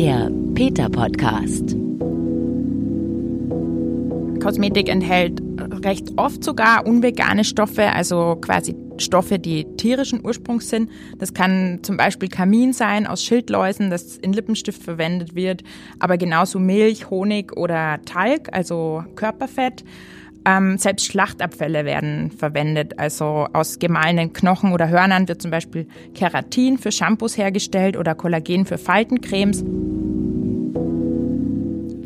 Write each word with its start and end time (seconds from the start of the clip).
Der 0.00 0.30
Peter 0.54 0.88
Podcast. 0.88 1.74
Kosmetik 4.40 4.88
enthält 4.88 5.42
recht 5.84 6.12
oft 6.16 6.44
sogar 6.44 6.86
unvegane 6.86 7.42
Stoffe, 7.42 7.90
also 7.90 8.38
quasi 8.40 8.76
Stoffe, 8.98 9.40
die 9.40 9.64
tierischen 9.76 10.24
Ursprungs 10.24 10.70
sind. 10.70 10.88
Das 11.18 11.34
kann 11.34 11.80
zum 11.82 11.96
Beispiel 11.96 12.28
Kamin 12.28 12.72
sein 12.72 13.08
aus 13.08 13.24
Schildläusen, 13.24 13.90
das 13.90 14.16
in 14.18 14.32
Lippenstift 14.32 14.80
verwendet 14.80 15.34
wird, 15.34 15.64
aber 15.98 16.16
genauso 16.16 16.60
Milch, 16.60 17.10
Honig 17.10 17.56
oder 17.56 17.98
Talg, 18.04 18.50
also 18.52 19.02
Körperfett. 19.16 19.82
Ähm, 20.44 20.78
selbst 20.78 21.06
Schlachtabfälle 21.06 21.84
werden 21.84 22.30
verwendet. 22.30 22.98
Also 22.98 23.46
aus 23.52 23.78
gemahlenen 23.78 24.32
Knochen 24.32 24.72
oder 24.72 24.88
Hörnern 24.88 25.28
wird 25.28 25.42
zum 25.42 25.50
Beispiel 25.50 25.86
Keratin 26.14 26.78
für 26.78 26.92
Shampoos 26.92 27.36
hergestellt 27.36 27.96
oder 27.96 28.14
Kollagen 28.14 28.64
für 28.64 28.78
Faltencremes. 28.78 29.64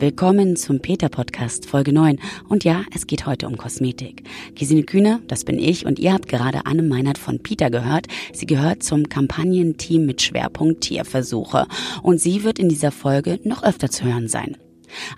Willkommen 0.03 0.56
zum 0.56 0.80
Peter 0.80 1.09
Podcast 1.09 1.66
Folge 1.66 1.92
9. 1.92 2.19
Und 2.48 2.65
ja, 2.65 2.83
es 2.92 3.06
geht 3.06 3.25
heute 3.25 3.47
um 3.47 3.56
Kosmetik. 3.56 4.25
Gesine 4.56 4.83
Kühne, 4.83 5.20
das 5.28 5.45
bin 5.45 5.61
ich 5.61 5.87
und 5.87 6.01
ihr 6.01 6.12
habt 6.12 6.27
gerade 6.27 6.67
Anne 6.67 6.83
Meinert 6.83 7.19
von 7.19 7.41
Peter 7.41 7.70
gehört. 7.70 8.09
Sie 8.33 8.47
gehört 8.47 8.83
zum 8.83 9.09
Kampagnenteam 9.09 10.05
mit 10.05 10.20
Schwerpunkt 10.20 10.80
Tierversuche. 10.80 11.69
Und 12.03 12.20
sie 12.20 12.42
wird 12.42 12.59
in 12.59 12.69
dieser 12.69 12.91
Folge 12.91 13.39
noch 13.45 13.62
öfter 13.62 13.91
zu 13.91 14.03
hören 14.05 14.27
sein. 14.27 14.56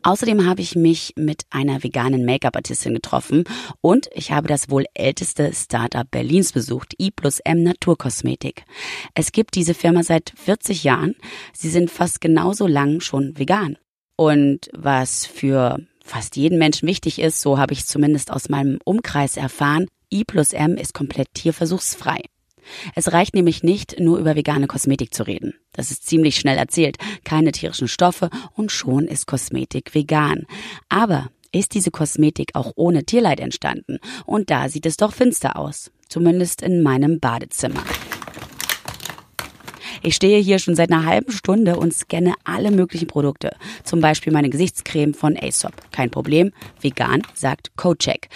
Außerdem 0.02 0.46
habe 0.46 0.62
ich 0.62 0.76
mich 0.76 1.12
mit 1.16 1.42
einer 1.50 1.82
veganen 1.82 2.24
Make-up-Artistin 2.24 2.94
getroffen 2.94 3.44
und 3.80 4.08
ich 4.14 4.32
habe 4.32 4.48
das 4.48 4.70
wohl 4.70 4.84
älteste 4.94 5.52
Startup 5.54 6.10
Berlins 6.10 6.52
besucht, 6.52 6.94
I 7.00 7.10
plus 7.10 7.40
M 7.40 7.62
Naturkosmetik. 7.62 8.64
Es 9.14 9.32
gibt 9.32 9.54
diese 9.54 9.74
Firma 9.74 10.02
seit 10.02 10.32
40 10.36 10.84
Jahren. 10.84 11.14
Sie 11.52 11.70
sind 11.70 11.90
fast 11.90 12.20
genauso 12.20 12.66
lang 12.66 13.00
schon 13.00 13.38
vegan. 13.38 13.76
Und 14.16 14.68
was 14.72 15.26
für 15.26 15.78
fast 16.04 16.36
jeden 16.36 16.58
Menschen 16.58 16.86
wichtig 16.86 17.18
ist, 17.18 17.40
so 17.40 17.58
habe 17.58 17.72
ich 17.72 17.86
zumindest 17.86 18.30
aus 18.30 18.48
meinem 18.48 18.78
Umkreis 18.84 19.36
erfahren, 19.36 19.86
I 20.12 20.24
plus 20.24 20.52
M 20.52 20.76
ist 20.76 20.94
komplett 20.94 21.34
tierversuchsfrei. 21.34 22.20
Es 22.94 23.12
reicht 23.12 23.34
nämlich 23.34 23.62
nicht, 23.62 23.98
nur 24.00 24.18
über 24.18 24.36
vegane 24.36 24.66
Kosmetik 24.66 25.14
zu 25.14 25.24
reden. 25.24 25.54
Das 25.72 25.90
ist 25.90 26.06
ziemlich 26.06 26.36
schnell 26.36 26.56
erzählt. 26.56 26.96
Keine 27.24 27.52
tierischen 27.52 27.88
Stoffe 27.88 28.30
und 28.54 28.72
schon 28.72 29.06
ist 29.06 29.26
Kosmetik 29.26 29.94
vegan. 29.94 30.46
Aber 30.88 31.30
ist 31.52 31.74
diese 31.74 31.90
Kosmetik 31.90 32.50
auch 32.54 32.72
ohne 32.76 33.04
Tierleid 33.04 33.40
entstanden? 33.40 33.98
Und 34.26 34.50
da 34.50 34.68
sieht 34.68 34.86
es 34.86 34.96
doch 34.96 35.12
finster 35.12 35.56
aus. 35.56 35.90
Zumindest 36.08 36.62
in 36.62 36.82
meinem 36.82 37.20
Badezimmer. 37.20 37.82
Ich 40.06 40.16
stehe 40.16 40.38
hier 40.38 40.58
schon 40.58 40.76
seit 40.76 40.92
einer 40.92 41.06
halben 41.06 41.32
Stunde 41.32 41.76
und 41.76 41.94
scanne 41.94 42.34
alle 42.44 42.70
möglichen 42.70 43.06
Produkte. 43.06 43.56
Zum 43.84 44.02
Beispiel 44.02 44.34
meine 44.34 44.50
Gesichtscreme 44.50 45.14
von 45.14 45.34
Aesop. 45.34 45.72
Kein 45.92 46.10
Problem. 46.10 46.52
Vegan, 46.78 47.22
sagt 47.32 47.74
CodeCheck. 47.76 48.28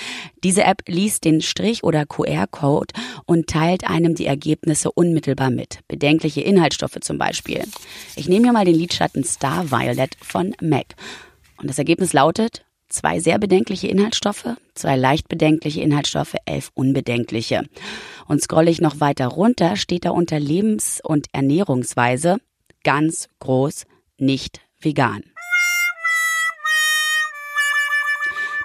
Diese 0.43 0.65
App 0.65 0.81
liest 0.87 1.27
den 1.27 1.43
Strich- 1.43 1.85
oder 1.85 2.07
QR-Code 2.07 2.95
und 3.27 3.49
teilt 3.49 3.87
einem 3.87 4.15
die 4.15 4.25
Ergebnisse 4.25 4.91
unmittelbar 4.91 5.51
mit. 5.51 5.81
Bedenkliche 5.89 6.41
Inhaltsstoffe 6.41 7.01
zum 7.03 7.19
Beispiel. 7.19 7.63
Ich 8.17 8.31
nehme 8.31 8.45
hier 8.45 8.55
mal 8.55 8.65
den 8.65 8.75
Lidschatten 8.75 9.23
Star 9.23 9.71
Violet 9.71 10.17
von 10.23 10.55
MAC. 10.63 10.95
Und 11.59 11.69
das 11.69 11.77
Ergebnis 11.77 12.15
lautet 12.15 12.65
zwei 12.89 13.21
sehr 13.21 13.39
bedenkliche 13.39 13.89
Inhaltsstoffe, 13.89 14.47
zwei 14.75 14.97
leicht 14.97 15.29
bedenkliche 15.29 15.83
Inhaltsstoffe, 15.83 16.35
elf 16.47 16.71
unbedenkliche. 16.75 17.65
Und 18.29 18.43
scrolle 18.43 18.71
ich 18.71 18.81
noch 18.81 19.01
weiter 19.01 19.27
runter, 19.27 19.77
steht 19.77 20.05
da 20.05 20.11
unter 20.11 20.39
Lebens- 20.39 21.01
und 21.03 21.27
Ernährungsweise 21.33 22.37
ganz 22.85 23.29
groß 23.41 23.87
nicht 24.19 24.61
vegan. 24.81 25.23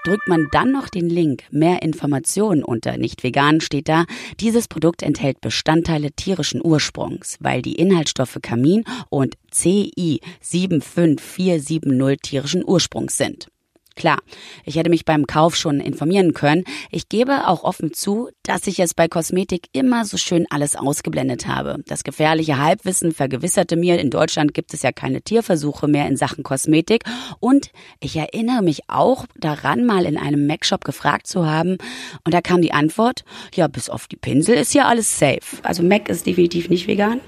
Drückt 0.05 0.27
man 0.27 0.47
dann 0.51 0.73
noch 0.73 0.89
den 0.89 1.09
Link 1.09 1.43
Mehr 1.49 1.81
Informationen 1.81 2.61
unter 2.61 2.97
nicht 2.97 3.23
vegan 3.23 3.61
steht 3.61 3.88
da, 3.88 4.03
dieses 4.41 4.67
Produkt 4.67 5.01
enthält 5.01 5.39
Bestandteile 5.39 6.11
tierischen 6.11 6.59
Ursprungs, 6.61 7.38
weil 7.39 7.61
die 7.61 7.75
Inhaltsstoffe 7.75 8.39
Kamin 8.41 8.83
und 9.09 9.35
CI 9.49 10.19
75470 10.41 12.19
tierischen 12.21 12.65
Ursprungs 12.65 13.15
sind. 13.15 13.47
Klar, 13.95 14.17
ich 14.65 14.75
hätte 14.75 14.89
mich 14.89 15.05
beim 15.05 15.27
Kauf 15.27 15.55
schon 15.55 15.79
informieren 15.79 16.33
können. 16.33 16.63
Ich 16.89 17.09
gebe 17.09 17.47
auch 17.47 17.63
offen 17.63 17.93
zu, 17.93 18.29
dass 18.41 18.65
ich 18.65 18.79
es 18.79 18.93
bei 18.93 19.07
Kosmetik 19.07 19.67
immer 19.71 20.05
so 20.05 20.17
schön 20.17 20.45
alles 20.49 20.75
ausgeblendet 20.75 21.47
habe. 21.47 21.77
Das 21.87 22.03
gefährliche 22.03 22.57
Halbwissen 22.57 23.11
vergewisserte 23.11 23.75
mir, 23.75 23.99
in 23.99 24.09
Deutschland 24.09 24.53
gibt 24.53 24.73
es 24.73 24.81
ja 24.81 24.91
keine 24.91 25.21
Tierversuche 25.21 25.87
mehr 25.87 26.07
in 26.07 26.17
Sachen 26.17 26.43
Kosmetik. 26.43 27.03
Und 27.39 27.71
ich 27.99 28.15
erinnere 28.15 28.63
mich 28.63 28.89
auch 28.89 29.25
daran, 29.39 29.85
mal 29.85 30.05
in 30.05 30.17
einem 30.17 30.47
Mac-Shop 30.47 30.83
gefragt 30.83 31.27
zu 31.27 31.45
haben. 31.45 31.77
Und 32.23 32.33
da 32.33 32.41
kam 32.41 32.61
die 32.61 32.73
Antwort, 32.73 33.23
ja, 33.53 33.67
bis 33.67 33.89
auf 33.89 34.07
die 34.07 34.15
Pinsel 34.15 34.55
ist 34.55 34.73
ja 34.73 34.85
alles 34.87 35.19
safe. 35.19 35.41
Also 35.61 35.83
Mac 35.83 36.09
ist 36.09 36.25
definitiv 36.25 36.69
nicht 36.69 36.87
vegan. 36.87 37.21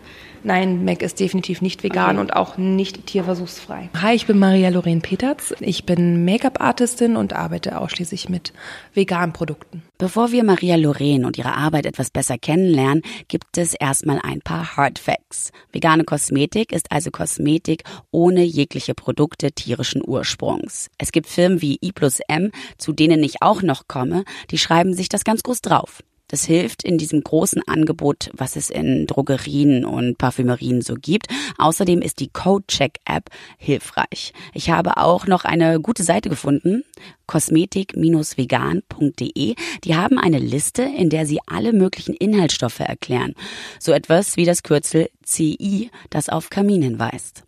Nein, 0.46 0.86
Mac 0.86 1.02
ist 1.02 1.20
definitiv 1.20 1.62
nicht 1.62 1.82
vegan 1.82 2.18
okay. 2.18 2.20
und 2.20 2.36
auch 2.36 2.58
nicht 2.58 3.08
tierversuchsfrei. 3.08 3.90
Hi, 4.00 4.14
ich 4.14 4.28
bin 4.28 4.38
Maria 4.38 4.70
Lorraine 4.70 5.02
Peterz. 5.02 5.56
Ich 5.60 5.88
bin 5.88 6.24
Make-up-Artistin 6.24 7.16
und 7.16 7.34
arbeite 7.34 7.80
ausschließlich 7.80 8.30
mit 8.30 8.54
veganen 8.94 9.34
Produkten. 9.34 9.82
Bevor 9.98 10.32
wir 10.32 10.44
Maria 10.44 10.76
Lorraine 10.76 11.26
und 11.26 11.40
ihre 11.40 11.56
Arbeit 11.56 11.88
etwas 11.88 12.12
besser 12.12 12.38
kennenlernen, 12.38 13.02
gibt 13.28 13.58
es 13.58 13.74
erstmal 13.74 14.20
ein 14.22 14.42
paar 14.42 14.78
Hard 14.78 15.00
Facts. 15.00 15.52
Vegane 15.72 16.04
Kosmetik 16.04 16.72
ist 16.74 16.92
also 16.92 17.10
Kosmetik 17.10 17.84
ohne 18.12 18.44
jegliche 18.44 18.94
Produkte 18.94 19.52
tierischen 19.52 20.04
Ursprungs. 20.06 20.92
Es 21.00 21.12
gibt 21.12 21.26
Firmen 21.26 21.64
wie 21.64 21.80
I 21.84 21.92
plus 21.92 22.20
M, 22.28 22.52
zu 22.78 22.94
denen 22.94 23.24
ich 23.24 23.42
auch 23.42 23.64
noch 23.64 23.88
komme, 23.88 24.24
die 24.52 24.60
schreiben 24.60 24.94
sich 24.94 25.10
das 25.10 25.24
ganz 25.24 25.42
groß 25.42 25.62
drauf. 25.62 26.04
Das 26.28 26.46
hilft 26.46 26.84
in 26.84 26.98
diesem 26.98 27.24
großen 27.24 27.62
Angebot, 27.68 28.32
was 28.34 28.56
es 28.56 28.72
in 28.72 29.06
Drogerien 29.06 29.86
und 29.86 30.18
Parfümerien 30.18 30.82
so 30.82 30.96
gibt. 30.96 31.28
Außerdem 31.58 32.02
ist 32.02 32.20
die 32.20 32.30
Codecheck-App 32.30 33.30
hilfreich. 33.58 34.34
Ich 34.54 34.72
habe 34.72 34.98
auch 34.98 35.28
noch 35.28 35.46
eine 35.46 35.80
gute 35.80 36.04
Seite 36.04 36.30
gefunden, 36.30 36.84
kosmetik-vegan.de. 37.28 39.56
Die 39.84 39.96
haben 39.96 40.18
eine 40.18 40.40
Liste, 40.40 40.82
in 40.84 41.10
der 41.10 41.28
sie 41.28 41.40
alle 41.46 41.74
möglichen 41.74 42.16
Inhaltsstoffe 42.16 42.80
erklären. 42.80 43.36
So 43.80 43.92
etwas 43.92 44.36
wie 44.36 44.46
das 44.46 44.64
Kürzel 44.64 45.10
CI, 45.24 45.92
das 46.10 46.30
auf 46.30 46.50
Kamin 46.50 46.82
hinweist. 46.82 47.44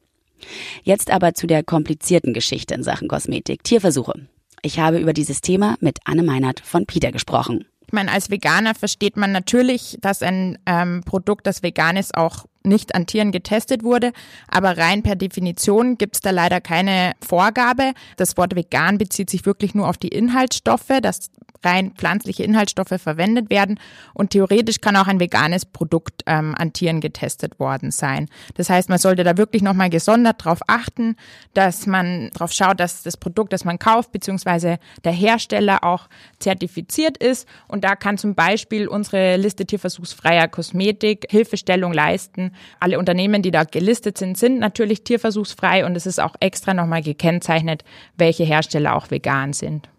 Jetzt 0.84 1.10
aber 1.10 1.34
zu 1.34 1.48
der 1.48 1.64
komplizierten 1.64 2.34
Geschichte 2.34 2.76
in 2.76 2.84
Sachen 2.84 3.08
Kosmetik. 3.08 3.64
Tierversuche. 3.64 4.28
Ich 4.62 4.78
habe 4.80 5.00
über 5.00 5.14
dieses 5.14 5.42
Thema 5.42 5.78
mit 5.80 6.00
Anne 6.06 6.22
Meinert 6.24 6.60
von 6.60 6.86
Peter 6.86 7.12
gesprochen. 7.12 7.66
Ich 7.88 7.94
meine, 7.94 8.12
als 8.12 8.30
Veganer 8.30 8.76
versteht 8.76 9.16
man 9.16 9.32
natürlich, 9.32 9.98
dass 10.02 10.22
ein 10.22 10.60
ähm, 10.66 11.02
Produkt, 11.06 11.48
das 11.48 11.64
vegan 11.64 11.96
ist, 11.96 12.16
auch 12.16 12.46
nicht 12.68 12.96
an 12.96 13.06
Tieren 13.06 13.32
getestet 13.32 13.84
wurde. 13.84 14.12
Aber 14.48 14.78
rein 14.78 15.04
per 15.04 15.16
Definition 15.16 15.98
gibt 15.98 16.16
es 16.16 16.22
da 16.22 16.32
leider 16.32 16.62
keine 16.62 17.14
Vorgabe. 17.26 17.94
Das 18.18 18.38
Wort 18.38 18.56
vegan 18.56 18.98
bezieht 18.98 19.30
sich 19.30 19.46
wirklich 19.46 19.76
nur 19.76 19.88
auf 19.88 19.98
die 19.98 20.10
Inhaltsstoffe, 20.10 21.00
dass 21.02 21.30
rein 21.64 21.92
pflanzliche 21.92 22.44
Inhaltsstoffe 22.44 22.94
verwendet 23.02 23.50
werden. 23.50 23.80
Und 24.14 24.32
theoretisch 24.32 24.82
kann 24.82 24.96
auch 24.96 25.08
ein 25.08 25.20
veganes 25.20 25.66
Produkt 25.66 26.24
ähm, 26.26 26.56
an 26.58 26.74
Tieren 26.74 27.02
getestet 27.02 27.60
worden 27.60 27.92
sein. 27.92 28.30
Das 28.56 28.70
heißt, 28.70 28.90
man 28.90 28.98
sollte 28.98 29.24
da 29.24 29.38
wirklich 29.38 29.62
nochmal 29.62 29.90
gesondert 29.90 30.42
darauf 30.46 30.60
achten, 30.68 31.16
dass 31.54 31.86
man 31.86 32.30
darauf 32.34 32.52
schaut, 32.52 32.80
dass 32.80 33.04
das 33.04 33.18
Produkt, 33.18 33.54
das 33.54 33.66
man 33.66 33.80
kauft, 33.80 34.12
beziehungsweise 34.12 34.80
der 35.04 35.12
Hersteller 35.12 35.84
auch 35.84 36.08
zertifiziert 36.40 37.18
ist. 37.18 37.48
Und 37.68 37.84
da 37.84 37.96
kann 37.96 38.18
zum 38.18 38.36
Beispiel 38.36 38.88
unsere 38.88 39.38
Liste 39.38 39.66
tierversuchsfreier 39.66 40.48
Kosmetik 40.48 41.28
Hilfestellung 41.30 41.94
leisten. 41.94 42.52
Alle 42.80 43.00
Unternehmen, 43.00 43.42
die 43.42 43.52
da 43.52 43.64
gelistet 43.64 44.18
sind, 44.18 44.38
sind 44.38 44.60
natürlich 44.60 45.04
tierversuchsfrei 45.04 45.86
und 45.86 45.96
es 45.96 46.06
ist 46.06 46.20
auch 46.20 46.36
extra 46.40 46.74
nochmal 46.74 47.02
gekennzeichnet, 47.02 47.84
welche 48.18 48.44
Hersteller 48.44 48.96
auch 48.96 49.12
vegan 49.12 49.54
sind. 49.54 49.90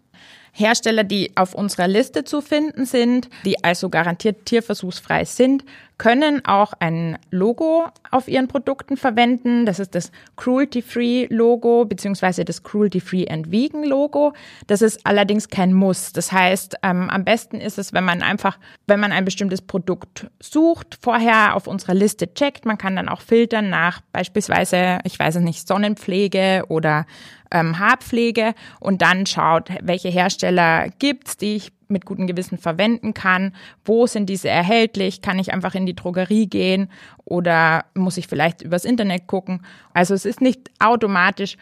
Hersteller, 0.51 1.03
die 1.03 1.31
auf 1.35 1.53
unserer 1.53 1.87
Liste 1.87 2.23
zu 2.23 2.41
finden 2.41 2.85
sind, 2.85 3.29
die 3.45 3.63
also 3.63 3.89
garantiert 3.89 4.45
tierversuchsfrei 4.45 5.25
sind, 5.25 5.63
können 5.99 6.43
auch 6.45 6.73
ein 6.79 7.19
Logo 7.29 7.85
auf 8.09 8.27
ihren 8.27 8.47
Produkten 8.47 8.97
verwenden. 8.97 9.65
Das 9.65 9.79
ist 9.79 9.93
das 9.93 10.11
Cruelty-Free-Logo 10.37 11.85
beziehungsweise 11.85 12.45
das 12.45 12.63
Cruelty-Free 12.63 13.27
and 13.27 13.51
Vegan-Logo. 13.51 14.33
Das 14.65 14.81
ist 14.81 15.05
allerdings 15.05 15.49
kein 15.49 15.73
Muss. 15.73 16.13
Das 16.13 16.31
heißt, 16.31 16.77
ähm, 16.83 17.09
am 17.09 17.25
besten 17.25 17.59
ist 17.59 17.77
es, 17.77 17.93
wenn 17.93 18.05
man 18.05 18.23
einfach, 18.23 18.57
wenn 18.87 19.01
man 19.01 19.11
ein 19.11 19.25
bestimmtes 19.25 19.61
Produkt 19.61 20.27
sucht, 20.39 20.97
vorher 21.01 21.55
auf 21.55 21.67
unserer 21.67 21.93
Liste 21.93 22.33
checkt. 22.33 22.65
Man 22.65 22.77
kann 22.77 22.95
dann 22.95 23.09
auch 23.09 23.21
filtern 23.21 23.69
nach 23.69 23.99
beispielsweise, 24.13 24.99
ich 25.03 25.19
weiß 25.19 25.35
es 25.35 25.43
nicht, 25.43 25.67
Sonnenpflege 25.67 26.63
oder 26.69 27.05
ähm, 27.51 27.77
Haarpflege 27.77 28.53
und 28.79 29.01
dann 29.01 29.25
schaut, 29.25 29.69
welche 29.81 30.09
Hersteller 30.09 30.87
gibt's, 30.97 31.35
die 31.35 31.57
ich 31.57 31.73
mit 31.89 32.05
gutem 32.05 32.27
Gewissen 32.27 32.57
verwenden 32.57 33.13
kann. 33.13 33.53
Wo 33.83 34.07
sind 34.07 34.29
diese 34.29 34.47
erhältlich? 34.47 35.21
Kann 35.21 35.39
ich 35.39 35.51
einfach 35.51 35.75
in 35.75 35.85
die 35.85 35.95
Drogerie 35.95 36.47
gehen 36.47 36.89
oder 37.25 37.85
muss 37.95 38.17
ich 38.17 38.27
vielleicht 38.27 38.61
übers 38.61 38.85
Internet 38.85 39.27
gucken? 39.27 39.65
Also 39.93 40.13
es 40.13 40.25
ist 40.25 40.39
nicht 40.39 40.69
automatisch 40.79 41.57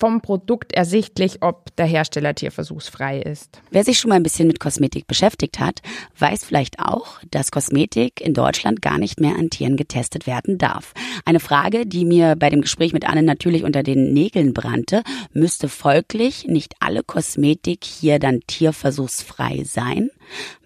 vom 0.00 0.22
Produkt 0.22 0.72
ersichtlich, 0.72 1.42
ob 1.42 1.76
der 1.76 1.86
Hersteller 1.86 2.34
tierversuchsfrei 2.34 3.20
ist. 3.20 3.60
Wer 3.70 3.84
sich 3.84 3.98
schon 3.98 4.08
mal 4.08 4.16
ein 4.16 4.22
bisschen 4.22 4.48
mit 4.48 4.58
Kosmetik 4.58 5.06
beschäftigt 5.06 5.60
hat, 5.60 5.80
weiß 6.18 6.44
vielleicht 6.44 6.80
auch, 6.80 7.20
dass 7.30 7.52
Kosmetik 7.52 8.20
in 8.20 8.34
Deutschland 8.34 8.82
gar 8.82 8.98
nicht 8.98 9.20
mehr 9.20 9.36
an 9.36 9.50
Tieren 9.50 9.76
getestet 9.76 10.26
werden 10.26 10.58
darf. 10.58 10.94
Eine 11.24 11.40
Frage, 11.40 11.86
die 11.86 12.04
mir 12.04 12.34
bei 12.36 12.50
dem 12.50 12.62
Gespräch 12.62 12.92
mit 12.92 13.06
Anne 13.06 13.22
natürlich 13.22 13.62
unter 13.62 13.82
den 13.82 14.12
Nägeln 14.12 14.54
brannte, 14.54 15.02
müsste 15.32 15.68
folglich 15.68 16.46
nicht 16.46 16.74
alle 16.80 17.02
Kosmetik 17.02 17.84
hier 17.84 18.18
dann 18.18 18.40
tierversuchsfrei 18.46 19.64
sein? 19.64 20.10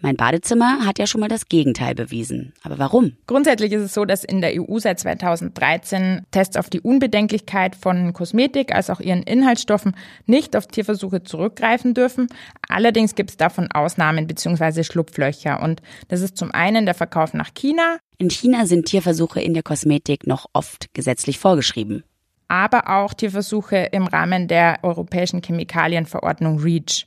Mein 0.01 0.17
Badezimmer 0.17 0.85
hat 0.87 0.99
ja 0.99 1.07
schon 1.07 1.21
mal 1.21 1.29
das 1.29 1.49
Gegenteil 1.49 1.95
bewiesen. 1.95 2.53
Aber 2.63 2.79
warum? 2.79 3.17
Grundsätzlich 3.27 3.73
ist 3.73 3.83
es 3.83 3.95
so, 3.95 4.05
dass 4.05 4.25
in 4.25 4.41
der 4.41 4.53
EU 4.55 4.79
seit 4.79 5.01
2013 5.01 6.23
Tests 6.31 6.57
auf 6.57 6.71
die 6.71 6.81
Unbedenklichkeit 6.81 7.77
von 7.77 8.13
Kosmetik 8.13 8.75
als 8.75 8.91
auch 8.91 9.01
ihren 9.01 9.23
Inhaltsstoffen 9.23 9.97
nicht 10.27 10.57
auf 10.57 10.67
Tierversuche 10.67 11.23
zurückgreifen 11.23 11.95
dürfen. 11.95 12.29
Allerdings 12.69 13.15
gibt 13.15 13.31
es 13.31 13.37
davon 13.37 13.71
Ausnahmen 13.73 14.27
bzw. 14.27 14.85
Schlupflöcher. 14.85 15.63
Und 15.63 15.83
das 16.09 16.21
ist 16.21 16.37
zum 16.37 16.51
einen 16.53 16.85
der 16.85 16.95
Verkauf 16.95 17.35
nach 17.35 17.55
China. 17.55 17.99
In 18.19 18.31
China 18.31 18.67
sind 18.67 18.87
Tierversuche 18.87 19.41
in 19.41 19.55
der 19.55 19.63
Kosmetik 19.63 20.27
noch 20.27 20.47
oft 20.53 20.93
gesetzlich 20.95 21.39
vorgeschrieben 21.39 22.05
aber 22.49 22.89
auch 22.89 23.15
Tierversuche 23.15 23.89
im 23.91 24.07
Rahmen 24.07 24.49
der 24.49 24.79
Europäischen 24.83 25.43
Chemikalienverordnung 25.43 26.61
REACH. 26.61 27.07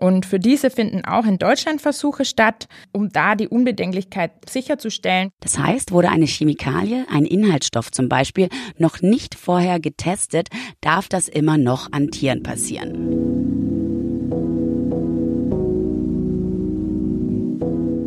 Und 0.00 0.26
für 0.26 0.38
diese 0.38 0.70
finden 0.70 1.04
auch 1.04 1.24
in 1.24 1.38
Deutschland 1.38 1.80
Versuche 1.80 2.24
statt, 2.24 2.66
um 2.92 3.10
da 3.10 3.34
die 3.34 3.48
Unbedenklichkeit 3.48 4.32
sicherzustellen. 4.48 5.30
Das 5.40 5.58
heißt, 5.58 5.92
wurde 5.92 6.10
eine 6.10 6.26
Chemikalie, 6.26 7.06
ein 7.10 7.24
Inhaltsstoff 7.24 7.90
zum 7.92 8.08
Beispiel, 8.08 8.48
noch 8.76 9.02
nicht 9.02 9.34
vorher 9.34 9.78
getestet, 9.78 10.48
darf 10.80 11.08
das 11.08 11.28
immer 11.28 11.58
noch 11.58 11.92
an 11.92 12.10
Tieren 12.10 12.42
passieren. 12.42 13.73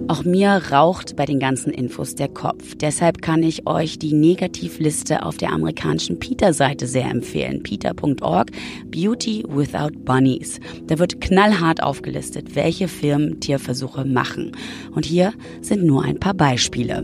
Auch 0.10 0.24
mir 0.24 0.62
raucht 0.72 1.18
bei 1.18 1.26
den 1.26 1.38
ganzen 1.38 1.74
Infos 1.74 2.16
der 2.16 2.30
Kopf. 2.30 2.76
Deshalb 2.76 3.22
kann 3.22 3.44
ich 3.44 3.68
euch 3.68 4.00
die 4.00 4.14
Negativliste 4.14 5.26
auf 5.26 5.36
der 5.36 5.52
amerikanischen 5.52 6.18
PETA-Seite 6.18 6.88
sehr 6.88 7.10
empfehlen. 7.10 7.62
PETA.org, 7.62 8.52
Beauty 8.86 9.44
Without 9.50 10.00
Bunnies. 10.06 10.62
Da 10.86 10.98
wird 10.98 11.20
knallhart 11.20 11.84
aufgelistet, 11.84 12.56
welche 12.56 12.88
Firmen 12.88 13.42
Tierversuche 13.42 14.06
machen. 14.06 14.54
Und 14.92 15.06
hier 15.06 15.34
sind 15.60 15.84
nur 15.84 16.06
ein 16.06 16.20
paar 16.20 16.36
Beispiele. 16.36 17.04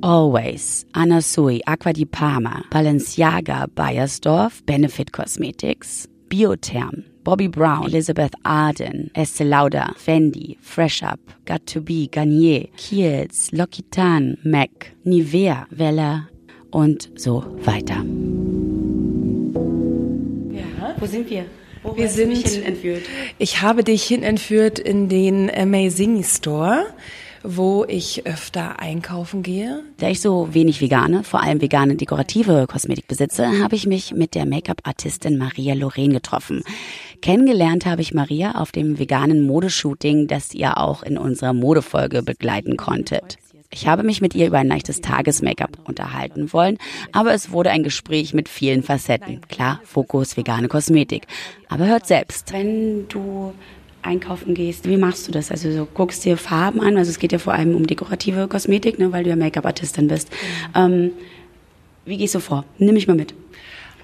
Always, 0.00 0.86
Anna 0.92 1.20
Sui, 1.20 1.60
Aqua 1.66 1.92
di 1.92 2.06
Parma, 2.06 2.62
Balenciaga, 2.70 3.66
Bayersdorf, 3.74 4.62
Benefit 4.64 5.12
Cosmetics, 5.12 6.08
Biotherm, 6.28 7.04
Bobby 7.24 7.48
Brown, 7.48 7.86
Elizabeth 7.86 8.32
Arden, 8.44 9.10
Estee 9.14 9.44
Lauder, 9.44 9.94
Fendi, 9.96 10.56
Fresh 10.60 11.02
Up, 11.02 11.20
Got 11.46 11.66
to 11.66 11.80
Be, 11.80 12.08
Garnier, 12.08 12.68
Kiehl's, 12.76 13.50
L'Occitane, 13.52 14.38
MAC, 14.44 14.92
Nivea, 15.04 15.66
Vella 15.70 16.28
und 16.70 17.10
so 17.16 17.44
weiter. 17.64 18.04
Ja. 20.52 20.94
Wo 20.98 21.06
sind 21.06 21.30
wir? 21.30 21.44
Wo 21.82 21.96
wir 21.96 22.08
sind 22.08 22.36
hin 22.36 22.62
entführt? 22.62 23.02
Ich 23.38 23.62
habe 23.62 23.84
dich 23.84 24.02
hin 24.02 24.22
entführt 24.22 24.78
in 24.78 25.08
den 25.08 25.50
Amazing 25.50 26.24
Store 26.24 26.86
wo 27.42 27.84
ich 27.86 28.26
öfter 28.26 28.78
einkaufen 28.80 29.42
gehe. 29.42 29.82
Da 29.98 30.08
ich 30.08 30.20
so 30.20 30.54
wenig 30.54 30.80
vegane, 30.80 31.24
vor 31.24 31.42
allem 31.42 31.60
vegane 31.60 31.96
dekorative 31.96 32.66
Kosmetik 32.68 33.06
besitze, 33.06 33.62
habe 33.62 33.76
ich 33.76 33.86
mich 33.86 34.12
mit 34.12 34.34
der 34.34 34.46
Make-up-Artistin 34.46 35.38
Maria 35.38 35.74
Loren 35.74 36.12
getroffen. 36.12 36.62
Kennengelernt 37.22 37.86
habe 37.86 38.02
ich 38.02 38.14
Maria 38.14 38.52
auf 38.52 38.72
dem 38.72 38.98
veganen 38.98 39.46
Modeshooting, 39.46 40.26
das 40.26 40.54
ihr 40.54 40.78
auch 40.78 41.02
in 41.02 41.18
unserer 41.18 41.52
Modefolge 41.52 42.22
begleiten 42.22 42.76
konntet. 42.76 43.38
Ich 43.70 43.86
habe 43.86 44.02
mich 44.02 44.22
mit 44.22 44.34
ihr 44.34 44.46
über 44.46 44.58
ein 44.58 44.68
leichtes 44.68 45.02
Tages-Make-up 45.02 45.78
unterhalten 45.84 46.52
wollen, 46.54 46.78
aber 47.12 47.34
es 47.34 47.52
wurde 47.52 47.70
ein 47.70 47.82
Gespräch 47.82 48.32
mit 48.32 48.48
vielen 48.48 48.82
Facetten. 48.82 49.42
Klar, 49.48 49.80
Fokus 49.84 50.38
vegane 50.38 50.68
Kosmetik. 50.68 51.26
Aber 51.68 51.86
hört 51.86 52.06
selbst. 52.06 52.52
Wenn 52.52 53.08
du 53.08 53.52
einkaufen 54.02 54.54
gehst, 54.54 54.88
wie 54.88 54.96
machst 54.96 55.28
du 55.28 55.32
das? 55.32 55.50
Also 55.50 55.70
so 55.72 55.86
guckst 55.86 56.24
dir 56.24 56.36
Farben 56.36 56.80
an, 56.80 56.96
also 56.96 57.10
es 57.10 57.18
geht 57.18 57.32
ja 57.32 57.38
vor 57.38 57.54
allem 57.54 57.74
um 57.74 57.86
dekorative 57.86 58.48
Kosmetik, 58.48 58.98
ne, 58.98 59.12
weil 59.12 59.24
du 59.24 59.30
ja 59.30 59.36
Make-up-Artistin 59.36 60.08
bist. 60.08 60.30
Ähm, 60.74 61.12
wie 62.04 62.16
gehst 62.16 62.34
du 62.34 62.40
vor? 62.40 62.64
Nimm 62.78 62.94
mich 62.94 63.06
mal 63.06 63.16
mit. 63.16 63.34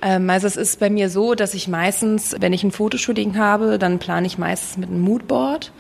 Ähm, 0.03 0.29
also 0.29 0.47
es 0.47 0.57
ist 0.57 0.81
bei 0.81 0.91
mir 0.91 1.09
so, 1.09 1.35
dass 1.35 1.55
ich 1.55 1.69
meistens, 1.69 2.37
wenn 2.39 2.53
ich 2.53 2.63
ein 2.63 2.71
Fotoshooting 2.71 3.37
habe, 3.39 3.79
dann 3.79 3.99
plane 3.99 4.27
ich 4.27 4.39
meistens 4.39 4.77
mit 4.77 4.91
einem 4.91 5.01
Moodboard 5.01 5.73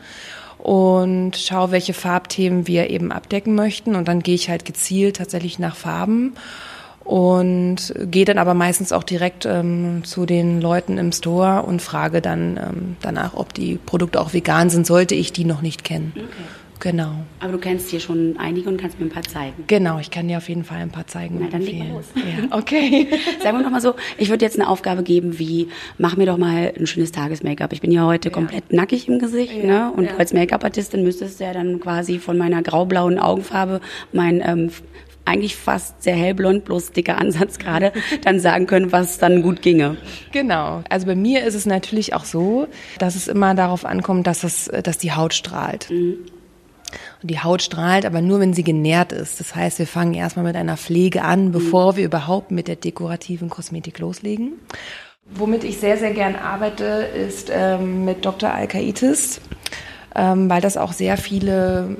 und 0.58 1.36
schaue, 1.36 1.72
welche 1.72 1.92
Farbthemen 1.92 2.66
wir 2.66 2.88
eben 2.88 3.12
abdecken 3.12 3.54
möchten. 3.54 3.94
Und 3.94 4.08
dann 4.08 4.20
gehe 4.20 4.34
ich 4.34 4.48
halt 4.48 4.64
gezielt 4.64 5.16
tatsächlich 5.16 5.58
nach 5.58 5.76
Farben 5.76 6.34
und 7.04 7.94
gehe 8.10 8.24
dann 8.24 8.38
aber 8.38 8.54
meistens 8.54 8.92
auch 8.92 9.04
direkt 9.04 9.46
ähm, 9.46 10.02
zu 10.04 10.24
den 10.26 10.60
Leuten 10.60 10.98
im 10.98 11.12
Store 11.12 11.62
und 11.62 11.82
frage 11.82 12.22
dann 12.22 12.56
ähm, 12.56 12.96
danach, 13.02 13.34
ob 13.34 13.52
die 13.52 13.76
Produkte 13.76 14.20
auch 14.20 14.32
vegan 14.32 14.70
sind, 14.70 14.86
sollte 14.86 15.14
ich 15.14 15.32
die 15.32 15.44
noch 15.44 15.62
nicht 15.62 15.84
kennen. 15.84 16.12
Okay. 16.16 16.24
Genau. 16.80 17.12
Aber 17.40 17.52
du 17.52 17.58
kennst 17.58 17.88
hier 17.88 18.00
schon 18.00 18.36
einige 18.38 18.68
und 18.68 18.78
kannst 18.78 19.00
mir 19.00 19.06
ein 19.06 19.10
paar 19.10 19.22
zeigen. 19.22 19.64
Genau, 19.68 19.98
ich 19.98 20.10
kann 20.10 20.28
dir 20.28 20.36
auf 20.36 20.48
jeden 20.50 20.64
Fall 20.64 20.78
ein 20.78 20.90
paar 20.90 21.06
zeigen. 21.06 21.38
Na, 21.40 21.48
dann 21.48 21.62
leg 21.62 21.78
mal 21.78 21.88
los. 21.88 22.04
Ja, 22.14 22.56
okay. 22.56 23.08
Sagen 23.42 23.56
wir 23.56 23.64
noch 23.64 23.70
mal 23.70 23.80
so, 23.80 23.94
ich 24.18 24.28
würde 24.28 24.44
jetzt 24.44 24.58
eine 24.58 24.68
Aufgabe 24.68 25.02
geben, 25.02 25.38
wie 25.38 25.68
mach 25.96 26.16
mir 26.16 26.26
doch 26.26 26.36
mal 26.36 26.74
ein 26.78 26.86
schönes 26.86 27.10
Tages-Make-up. 27.12 27.72
Ich 27.72 27.80
bin 27.80 27.90
ja 27.90 28.04
heute 28.04 28.28
ja. 28.28 28.34
komplett 28.34 28.72
nackig 28.72 29.08
im 29.08 29.18
Gesicht, 29.18 29.54
ja, 29.54 29.64
ne? 29.64 29.92
Und 29.96 30.18
als 30.18 30.34
Make-up-Artistin 30.34 31.02
müsstest 31.04 31.40
du 31.40 31.44
ja 31.44 31.54
dann 31.54 31.80
quasi 31.80 32.18
von 32.18 32.36
meiner 32.36 32.62
graublauen 32.62 33.18
Augenfarbe 33.18 33.80
mein 34.12 34.42
ähm, 34.44 34.70
eigentlich 35.24 35.56
fast 35.56 36.02
sehr 36.02 36.14
hellblond, 36.14 36.64
bloß 36.64 36.92
dicker 36.92 37.18
Ansatz 37.18 37.58
gerade, 37.58 37.92
dann 38.22 38.40
sagen 38.40 38.66
können, 38.66 38.92
was 38.92 39.18
dann 39.18 39.42
gut 39.42 39.62
ginge. 39.62 39.96
Genau. 40.32 40.82
Also 40.88 41.06
bei 41.06 41.14
mir 41.14 41.44
ist 41.44 41.54
es 41.54 41.66
natürlich 41.66 42.14
auch 42.14 42.24
so, 42.24 42.68
dass 42.98 43.16
es 43.16 43.28
immer 43.28 43.54
darauf 43.54 43.84
ankommt, 43.84 44.26
dass 44.26 44.44
es, 44.44 44.70
dass 44.82 44.98
die 44.98 45.12
Haut 45.12 45.34
strahlt. 45.34 45.90
Mhm. 45.90 46.18
Und 47.22 47.30
die 47.30 47.40
Haut 47.40 47.62
strahlt 47.62 48.06
aber 48.06 48.20
nur, 48.20 48.40
wenn 48.40 48.54
sie 48.54 48.64
genährt 48.64 49.12
ist. 49.12 49.40
Das 49.40 49.54
heißt, 49.54 49.78
wir 49.78 49.86
fangen 49.86 50.14
erstmal 50.14 50.44
mit 50.44 50.56
einer 50.56 50.76
Pflege 50.76 51.22
an, 51.22 51.52
bevor 51.52 51.92
mhm. 51.92 51.96
wir 51.96 52.04
überhaupt 52.04 52.50
mit 52.50 52.68
der 52.68 52.76
dekorativen 52.76 53.48
Kosmetik 53.48 53.98
loslegen. 53.98 54.52
Womit 55.26 55.64
ich 55.64 55.78
sehr, 55.78 55.96
sehr 55.96 56.12
gern 56.12 56.36
arbeite, 56.36 56.84
ist 56.84 57.50
ähm, 57.52 58.04
mit 58.04 58.26
Dr. 58.26 58.52
Alkaitis, 58.52 59.40
ähm, 60.14 60.48
weil 60.48 60.60
das 60.60 60.76
auch 60.76 60.92
sehr 60.92 61.16
viele 61.16 61.96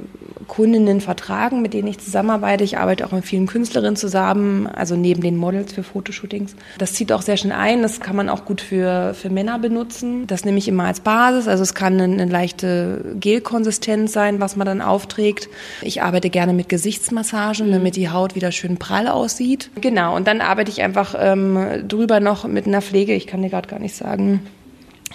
Kundinnen 0.46 1.00
vertragen, 1.00 1.62
mit 1.62 1.74
denen 1.74 1.88
ich 1.88 1.98
zusammenarbeite. 1.98 2.64
Ich 2.64 2.78
arbeite 2.78 3.06
auch 3.06 3.12
mit 3.12 3.24
vielen 3.24 3.46
Künstlerinnen 3.46 3.96
zusammen, 3.96 4.66
also 4.66 4.96
neben 4.96 5.22
den 5.22 5.36
Models 5.36 5.72
für 5.72 5.82
Fotoshootings. 5.82 6.54
Das 6.78 6.92
zieht 6.92 7.12
auch 7.12 7.22
sehr 7.22 7.36
schön 7.36 7.52
ein. 7.52 7.82
Das 7.82 8.00
kann 8.00 8.16
man 8.16 8.28
auch 8.28 8.44
gut 8.44 8.60
für, 8.60 9.14
für 9.14 9.30
Männer 9.30 9.58
benutzen. 9.58 10.26
Das 10.26 10.44
nehme 10.44 10.58
ich 10.58 10.68
immer 10.68 10.84
als 10.84 11.00
Basis. 11.00 11.48
Also 11.48 11.62
es 11.62 11.74
kann 11.74 11.94
eine, 11.94 12.04
eine 12.04 12.30
leichte 12.30 13.16
Gelkonsistenz 13.18 14.12
sein, 14.12 14.40
was 14.40 14.56
man 14.56 14.66
dann 14.66 14.80
aufträgt. 14.80 15.48
Ich 15.82 16.02
arbeite 16.02 16.30
gerne 16.30 16.52
mit 16.52 16.68
Gesichtsmassagen, 16.68 17.70
damit 17.72 17.96
die 17.96 18.10
Haut 18.10 18.34
wieder 18.34 18.52
schön 18.52 18.76
prall 18.76 19.08
aussieht. 19.08 19.70
Genau, 19.80 20.14
und 20.14 20.26
dann 20.26 20.40
arbeite 20.40 20.70
ich 20.70 20.82
einfach 20.82 21.14
ähm, 21.18 21.88
drüber 21.88 22.20
noch 22.20 22.46
mit 22.46 22.66
einer 22.66 22.82
Pflege. 22.82 23.14
Ich 23.14 23.26
kann 23.26 23.42
dir 23.42 23.50
gerade 23.50 23.68
gar 23.68 23.78
nicht 23.78 23.96
sagen. 23.96 24.40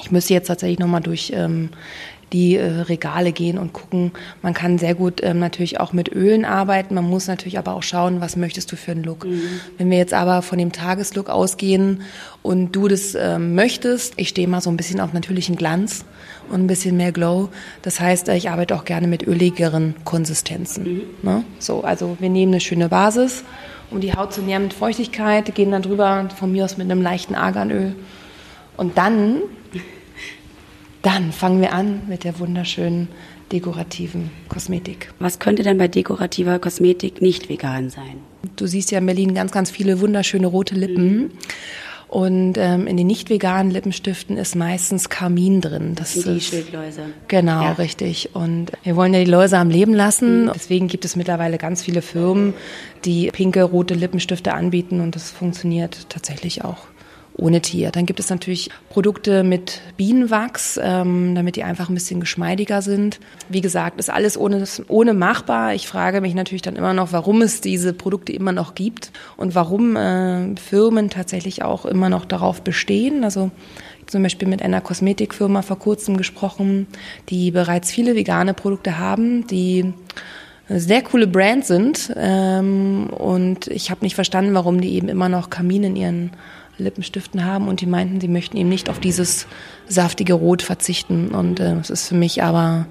Ich 0.02 0.12
müsste 0.12 0.34
jetzt 0.34 0.48
tatsächlich 0.48 0.80
nochmal 0.80 1.02
durch 1.02 1.34
ähm, 1.36 1.70
die 2.34 2.56
äh, 2.56 2.82
Regale 2.82 3.32
gehen 3.32 3.58
und 3.58 3.74
gucken. 3.74 4.12
Man 4.42 4.54
kann 4.54 4.78
sehr 4.78 4.96
gut 4.96 5.22
ähm, 5.24 5.40
natürlich 5.40 5.80
auch 5.80 5.94
mit 5.94 6.12
Ölen 6.12 6.46
arbeiten. 6.46 6.96
Man 6.96 7.06
muss 7.06 7.28
natürlich 7.28 7.58
aber 7.58 7.74
auch 7.74 7.84
schauen, 7.84 8.22
was 8.22 8.36
möchtest 8.36 8.72
du 8.72 8.76
für 8.76 8.92
einen 8.92 9.04
Look. 9.04 9.26
Mhm. 9.26 9.42
Wenn 9.78 9.90
wir 9.90 9.98
jetzt 9.98 10.14
aber 10.14 10.42
von 10.42 10.58
dem 10.58 10.72
Tageslook 10.72 11.30
ausgehen 11.30 12.02
und 12.42 12.76
du 12.76 12.88
das 12.88 13.16
ähm, 13.16 13.56
möchtest, 13.56 14.14
ich 14.18 14.30
stehe 14.30 14.48
mal 14.48 14.62
so 14.62 14.70
ein 14.70 14.78
bisschen 14.78 15.00
auf 15.00 15.14
natürlichen 15.14 15.56
Glanz 15.56 16.06
und 16.50 16.62
ein 16.62 16.68
bisschen 16.68 16.98
mehr 16.98 17.12
Glow. 17.12 17.50
Das 17.82 18.00
heißt, 18.00 18.30
äh, 18.30 18.36
ich 18.36 18.50
arbeite 18.50 18.76
auch 18.76 18.86
gerne 18.86 19.08
mit 19.08 19.26
öligeren 19.26 19.96
Konsistenzen. 20.04 20.84
Mhm. 20.84 21.02
Ne? 21.22 21.44
So, 21.60 21.84
also 21.84 22.18
wir 22.20 22.30
nehmen 22.30 22.54
eine 22.54 22.62
schöne 22.62 22.90
Basis, 22.90 23.44
um 23.92 24.02
die 24.02 24.14
Haut 24.14 24.34
zu 24.34 24.42
nähren 24.42 24.64
mit 24.64 24.74
Feuchtigkeit, 24.74 25.54
gehen 25.56 25.72
dann 25.72 25.82
drüber 25.82 26.30
von 26.38 26.52
mir 26.52 26.66
aus 26.66 26.78
mit 26.78 26.90
einem 26.90 27.02
leichten 27.02 27.36
Arganöl. 27.36 27.96
Und 28.78 28.98
dann 28.98 29.42
dann 31.02 31.32
fangen 31.32 31.62
wir 31.62 31.74
an 31.74 32.02
mit 32.08 32.24
der 32.24 32.40
wunderschönen 32.40 33.08
dekorativen 33.52 34.30
Kosmetik. 34.48 35.12
Was 35.20 35.40
könnte 35.40 35.64
denn 35.64 35.78
bei 35.78 35.88
dekorativer 35.88 36.60
Kosmetik 36.60 37.22
nicht 37.22 37.50
vegan 37.50 37.90
sein? 37.90 38.18
Du 38.56 38.68
siehst 38.68 38.92
ja 38.92 39.00
in 39.00 39.06
Berlin 39.06 39.34
ganz, 39.34 39.52
ganz 39.52 39.72
viele 39.72 40.00
wunderschöne 40.02 40.48
rote 40.48 40.76
Lippen. 40.76 41.18
Mhm. 41.18 41.32
Und 42.10 42.58
ähm, 42.58 42.88
in 42.88 42.98
den 42.98 43.06
nicht 43.06 43.30
veganen 43.30 43.72
Lippenstiften 43.72 44.36
ist 44.36 44.56
meistens 44.56 45.10
Karmin 45.10 45.62
drin. 45.62 45.94
Das, 45.94 46.14
die 46.14 46.42
Schildläuse. 46.42 47.04
Genau, 47.28 47.62
ja. 47.62 47.72
richtig. 47.74 48.32
Und 48.34 48.72
wir 48.82 48.96
wollen 48.96 49.14
ja 49.14 49.24
die 49.24 49.30
Läuse 49.30 49.60
am 49.60 49.70
Leben 49.70 49.94
lassen. 49.94 50.46
Mhm. 50.46 50.52
Deswegen 50.56 50.88
gibt 50.88 51.06
es 51.06 51.16
mittlerweile 51.16 51.60
ganz 51.60 51.84
viele 51.84 52.02
Firmen, 52.02 52.56
die 53.06 53.30
pinke, 53.32 53.62
rote 53.62 53.94
Lippenstifte 53.94 54.54
anbieten 54.54 55.02
und 55.02 55.16
das 55.16 55.30
funktioniert 55.30 56.10
tatsächlich 56.10 56.64
auch 56.64 56.88
ohne 57.36 57.62
Tier. 57.62 57.92
Dann 57.92 58.06
gibt 58.06 58.20
es 58.20 58.30
natürlich 58.30 58.70
Produkte 58.90 59.44
mit 59.44 59.82
Bienenwachs, 59.98 60.80
ähm, 60.82 61.36
damit 61.36 61.56
die 61.56 61.64
einfach 61.64 61.90
ein 61.90 61.94
bisschen 61.94 62.20
geschmeidiger 62.20 62.82
sind. 62.82 63.20
Wie 63.48 63.62
gesagt, 63.62 64.00
ist 64.00 64.10
alles 64.10 64.38
ohne, 64.38 64.64
ohne 64.88 65.14
machbar. 65.14 65.74
Ich 65.74 65.88
frage 65.88 66.22
mich 66.22 66.36
natürlich 66.36 66.62
dann 66.62 66.76
immer 66.76 66.94
noch, 66.94 67.14
warum 67.14 67.42
es 67.42 67.62
diese 67.62 67.94
Produkte 67.94 68.34
immer 68.34 68.52
noch 68.52 68.76
gibt 68.76 69.12
und 69.38 69.56
warum 69.56 69.96
äh, 69.96 70.56
Firmen 70.58 71.10
tatsächlich 71.10 71.64
auch 71.64 71.86
immer 71.86 72.10
noch 72.10 72.26
darauf 72.26 72.62
bestehen. 72.62 73.24
Also 73.24 73.52
zum 74.06 74.24
Beispiel 74.24 74.48
mit 74.48 74.62
einer 74.62 74.82
Kosmetikfirma 74.82 75.62
vor 75.62 75.80
kurzem 75.80 76.18
gesprochen, 76.18 76.88
die 77.30 77.52
bereits 77.52 77.92
viele 77.92 78.16
vegane 78.16 78.54
Produkte 78.54 78.98
haben, 78.98 79.48
die 79.48 79.94
sehr 80.70 81.02
coole 81.02 81.28
Brand 81.28 81.66
sind. 81.66 82.14
Ähm, 82.16 83.08
und 83.10 83.68
ich 83.68 83.90
habe 83.92 84.04
nicht 84.04 84.16
verstanden, 84.16 84.54
warum 84.54 84.82
die 84.82 84.94
eben 84.94 85.10
immer 85.10 85.30
noch 85.30 85.50
Kamin 85.50 85.84
in 85.84 85.96
ihren 85.96 86.32
Lippenstiften 86.84 87.46
haben 87.46 87.68
und 87.68 87.82
die 87.82 87.86
meinten, 87.86 88.22
sie 88.22 88.28
möchten 88.28 88.58
eben 88.58 88.70
nicht 88.70 88.90
auf 88.90 89.00
dieses 89.00 89.48
saftige 89.88 90.34
Rot 90.34 90.62
verzichten. 90.62 91.30
Und 91.30 91.60
äh, 91.60 91.76
es 91.76 91.90
ist 91.90 92.08
für 92.08 92.16
mich 92.16 92.44
aber 92.44 92.88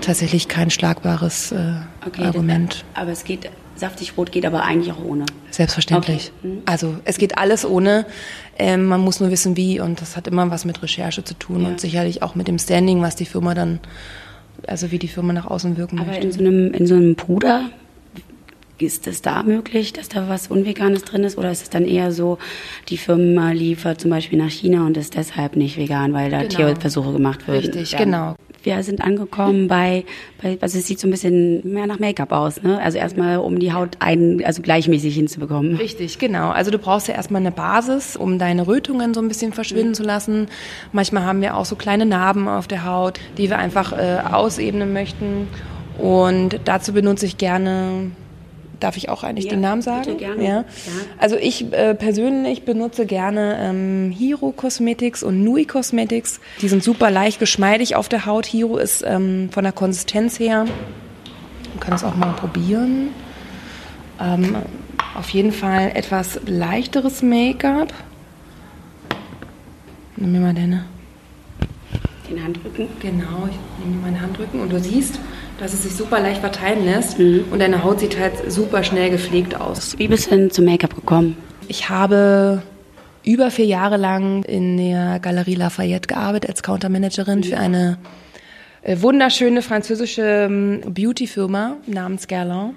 tatsächlich 0.00 0.48
kein 0.48 0.70
schlagbares 0.70 1.52
äh, 1.52 1.74
okay, 2.06 2.24
Argument. 2.24 2.84
aber 2.94 3.10
es 3.10 3.24
geht, 3.24 3.50
saftig 3.76 4.16
rot 4.16 4.32
geht 4.32 4.46
aber 4.46 4.62
eigentlich 4.62 4.92
auch 4.92 5.04
ohne. 5.04 5.26
Selbstverständlich. 5.50 6.32
Okay. 6.38 6.48
Mhm. 6.48 6.62
Also 6.66 6.96
es 7.04 7.18
geht 7.18 7.38
alles 7.38 7.64
ohne. 7.64 8.06
Ähm, 8.58 8.86
man 8.86 9.00
muss 9.00 9.20
nur 9.20 9.30
wissen, 9.30 9.56
wie. 9.56 9.80
Und 9.80 10.00
das 10.00 10.16
hat 10.16 10.26
immer 10.26 10.50
was 10.50 10.64
mit 10.64 10.82
Recherche 10.82 11.24
zu 11.24 11.34
tun 11.34 11.62
ja. 11.62 11.68
und 11.68 11.80
sicherlich 11.80 12.22
auch 12.22 12.34
mit 12.34 12.48
dem 12.48 12.58
Standing, 12.58 13.02
was 13.02 13.16
die 13.16 13.26
Firma 13.26 13.54
dann, 13.54 13.80
also 14.66 14.90
wie 14.90 14.98
die 14.98 15.08
Firma 15.08 15.32
nach 15.32 15.46
außen 15.46 15.76
wirken 15.76 15.98
aber 15.98 16.08
möchte. 16.08 16.26
Aber 16.26 16.32
in 16.32 16.32
so 16.32 16.40
einem, 16.40 16.74
in 16.74 16.86
so 16.86 16.94
einem 16.94 17.16
Puder 17.16 17.70
ist 18.78 19.06
es 19.06 19.22
da 19.22 19.42
möglich, 19.42 19.92
dass 19.92 20.08
da 20.08 20.28
was 20.28 20.48
Unveganes 20.48 21.04
drin 21.04 21.24
ist? 21.24 21.38
Oder 21.38 21.50
ist 21.50 21.62
es 21.62 21.70
dann 21.70 21.84
eher 21.84 22.12
so, 22.12 22.38
die 22.88 22.96
Firma 22.96 23.52
liefert 23.52 24.00
zum 24.00 24.10
Beispiel 24.10 24.38
nach 24.38 24.50
China 24.50 24.86
und 24.86 24.96
ist 24.96 25.16
deshalb 25.16 25.56
nicht 25.56 25.76
vegan, 25.76 26.12
weil 26.12 26.30
da 26.30 26.38
genau. 26.38 26.54
Tierversuche 26.54 27.12
gemacht 27.12 27.46
werden? 27.46 27.60
Richtig, 27.60 27.92
ja. 27.92 27.98
genau. 27.98 28.36
Wir 28.64 28.82
sind 28.82 29.02
angekommen 29.02 29.68
bei, 29.68 30.04
bei, 30.42 30.56
also 30.62 30.78
es 30.78 30.86
sieht 30.86 30.98
so 30.98 31.06
ein 31.06 31.10
bisschen 31.10 31.70
mehr 31.70 31.86
nach 31.86 31.98
Make-up 31.98 32.32
aus, 32.32 32.62
ne? 32.62 32.80
Also 32.80 32.96
erstmal, 32.96 33.36
um 33.36 33.58
die 33.58 33.74
Haut 33.74 33.98
ein, 34.00 34.42
also 34.42 34.62
gleichmäßig 34.62 35.14
hinzubekommen. 35.14 35.76
Richtig, 35.76 36.18
genau. 36.18 36.48
Also 36.48 36.70
du 36.70 36.78
brauchst 36.78 37.06
ja 37.06 37.14
erstmal 37.14 37.42
eine 37.42 37.50
Basis, 37.50 38.16
um 38.16 38.38
deine 38.38 38.66
Rötungen 38.66 39.12
so 39.12 39.20
ein 39.20 39.28
bisschen 39.28 39.52
verschwinden 39.52 39.90
mhm. 39.90 39.94
zu 39.94 40.02
lassen. 40.02 40.46
Manchmal 40.92 41.24
haben 41.24 41.42
wir 41.42 41.58
auch 41.58 41.66
so 41.66 41.76
kleine 41.76 42.06
Narben 42.06 42.48
auf 42.48 42.66
der 42.66 42.86
Haut, 42.86 43.20
die 43.36 43.50
wir 43.50 43.58
einfach 43.58 43.92
äh, 43.92 44.20
ausebnen 44.32 44.94
möchten. 44.94 45.46
Und 45.98 46.58
dazu 46.64 46.94
benutze 46.94 47.26
ich 47.26 47.36
gerne 47.36 48.10
Darf 48.80 48.96
ich 48.96 49.08
auch 49.08 49.22
eigentlich 49.22 49.46
ja, 49.46 49.52
den 49.52 49.60
Namen 49.60 49.82
sagen? 49.82 50.04
Bitte 50.04 50.16
gerne. 50.16 50.42
Ja. 50.42 50.48
ja. 50.58 50.64
Also 51.18 51.36
ich 51.36 51.72
äh, 51.72 51.94
persönlich 51.94 52.64
benutze 52.64 53.06
gerne 53.06 53.56
ähm, 53.60 54.10
Hero 54.10 54.52
Cosmetics 54.52 55.22
und 55.22 55.42
Nui 55.44 55.64
Cosmetics. 55.64 56.40
Die 56.60 56.68
sind 56.68 56.82
super 56.82 57.10
leicht 57.10 57.38
geschmeidig 57.38 57.96
auf 57.96 58.08
der 58.08 58.26
Haut. 58.26 58.46
Hero 58.46 58.76
ist 58.76 59.04
ähm, 59.06 59.50
von 59.50 59.64
der 59.64 59.72
Konsistenz 59.72 60.38
her, 60.38 60.64
man 60.64 61.80
kann 61.80 61.94
es 61.94 62.04
auch 62.04 62.14
mal 62.14 62.32
probieren. 62.32 63.08
Ähm, 64.20 64.56
auf 65.14 65.30
jeden 65.30 65.52
Fall 65.52 65.92
etwas 65.94 66.40
leichteres 66.46 67.22
Make-up. 67.22 67.92
Nimm 70.16 70.32
mir 70.32 70.40
mal 70.40 70.54
deine. 70.54 70.84
Den 72.28 72.42
Handrücken? 72.42 72.88
Genau, 73.00 73.48
ich 73.50 73.84
nehme 73.84 74.00
meine 74.02 74.20
Handrücken 74.20 74.60
und 74.60 74.72
du 74.72 74.80
siehst, 74.80 75.18
dass 75.58 75.72
es 75.72 75.82
sich 75.82 75.94
super 75.94 76.20
leicht 76.20 76.40
verteilen 76.40 76.84
lässt 76.84 77.18
mhm. 77.18 77.44
und 77.50 77.58
deine 77.60 77.84
Haut 77.84 78.00
sieht 78.00 78.18
halt 78.18 78.50
super 78.50 78.82
schnell 78.84 79.10
gepflegt 79.10 79.60
aus. 79.60 79.96
Wie 79.98 80.08
bist 80.08 80.26
du 80.26 80.30
denn 80.36 80.50
zum 80.50 80.64
Make-up 80.64 80.94
gekommen? 80.94 81.36
Ich 81.68 81.88
habe 81.88 82.62
über 83.24 83.50
vier 83.50 83.66
Jahre 83.66 83.96
lang 83.96 84.42
in 84.44 84.76
der 84.76 85.18
Galerie 85.20 85.54
Lafayette 85.54 86.08
gearbeitet 86.08 86.50
als 86.50 86.62
Countermanagerin 86.62 87.42
für 87.44 87.56
eine 87.56 87.98
äh, 88.82 89.00
wunderschöne 89.00 89.62
französische 89.62 90.22
ähm, 90.22 90.82
Beauty-Firma 90.86 91.76
namens 91.86 92.28
Guerlain 92.28 92.74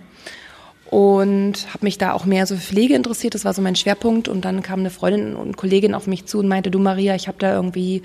und 0.89 1.67
habe 1.73 1.83
mich 1.85 1.97
da 1.97 2.13
auch 2.13 2.25
mehr 2.25 2.45
so 2.45 2.55
für 2.55 2.61
Pflege 2.61 2.95
interessiert. 2.95 3.35
Das 3.35 3.43
war 3.43 3.53
so 3.53 3.61
mein 3.61 3.75
Schwerpunkt. 3.75 4.29
Und 4.29 4.45
dann 4.45 4.61
kam 4.61 4.79
eine 4.79 4.89
Freundin 4.89 5.35
und 5.35 5.57
Kollegin 5.57 5.93
auf 5.93 6.07
mich 6.07 6.25
zu 6.25 6.39
und 6.39 6.47
meinte, 6.47 6.71
du 6.71 6.79
Maria, 6.79 7.15
ich 7.15 7.27
habe 7.27 7.37
da 7.39 7.53
irgendwie 7.53 8.03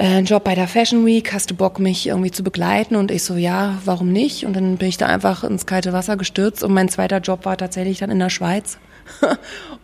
einen 0.00 0.24
Job 0.24 0.44
bei 0.44 0.54
der 0.54 0.66
Fashion 0.66 1.04
Week, 1.04 1.32
hast 1.32 1.50
du 1.50 1.54
Bock, 1.54 1.78
mich 1.78 2.06
irgendwie 2.06 2.30
zu 2.30 2.42
begleiten? 2.42 2.96
Und 2.96 3.10
ich 3.10 3.22
so, 3.22 3.34
ja, 3.34 3.78
warum 3.84 4.10
nicht? 4.12 4.46
Und 4.46 4.54
dann 4.54 4.76
bin 4.76 4.88
ich 4.88 4.96
da 4.96 5.06
einfach 5.06 5.44
ins 5.44 5.66
kalte 5.66 5.92
Wasser 5.92 6.16
gestürzt 6.16 6.64
und 6.64 6.72
mein 6.72 6.88
zweiter 6.88 7.18
Job 7.18 7.44
war 7.44 7.56
tatsächlich 7.56 7.98
dann 7.98 8.10
in 8.10 8.18
der 8.18 8.30
Schweiz. 8.30 8.78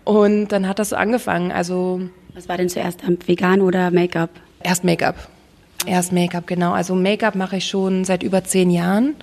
und 0.04 0.49
dann 0.49 0.66
hat 0.68 0.78
das 0.78 0.92
angefangen. 0.92 1.52
Also 1.52 2.00
Was 2.35 2.49
war 2.49 2.56
denn 2.56 2.68
zuerst, 2.68 3.00
vegan 3.26 3.61
oder 3.61 3.90
Make-up? 3.90 4.30
Erst 4.62 4.85
Make-up. 4.85 5.28
Erst 5.87 6.12
Make-up, 6.12 6.46
genau. 6.46 6.73
Also 6.73 6.94
Make-up 6.94 7.35
mache 7.35 7.58
ich 7.58 7.66
schon 7.66 8.04
seit 8.04 8.23
über 8.23 8.42
zehn 8.42 8.70
Jahren 8.70 9.16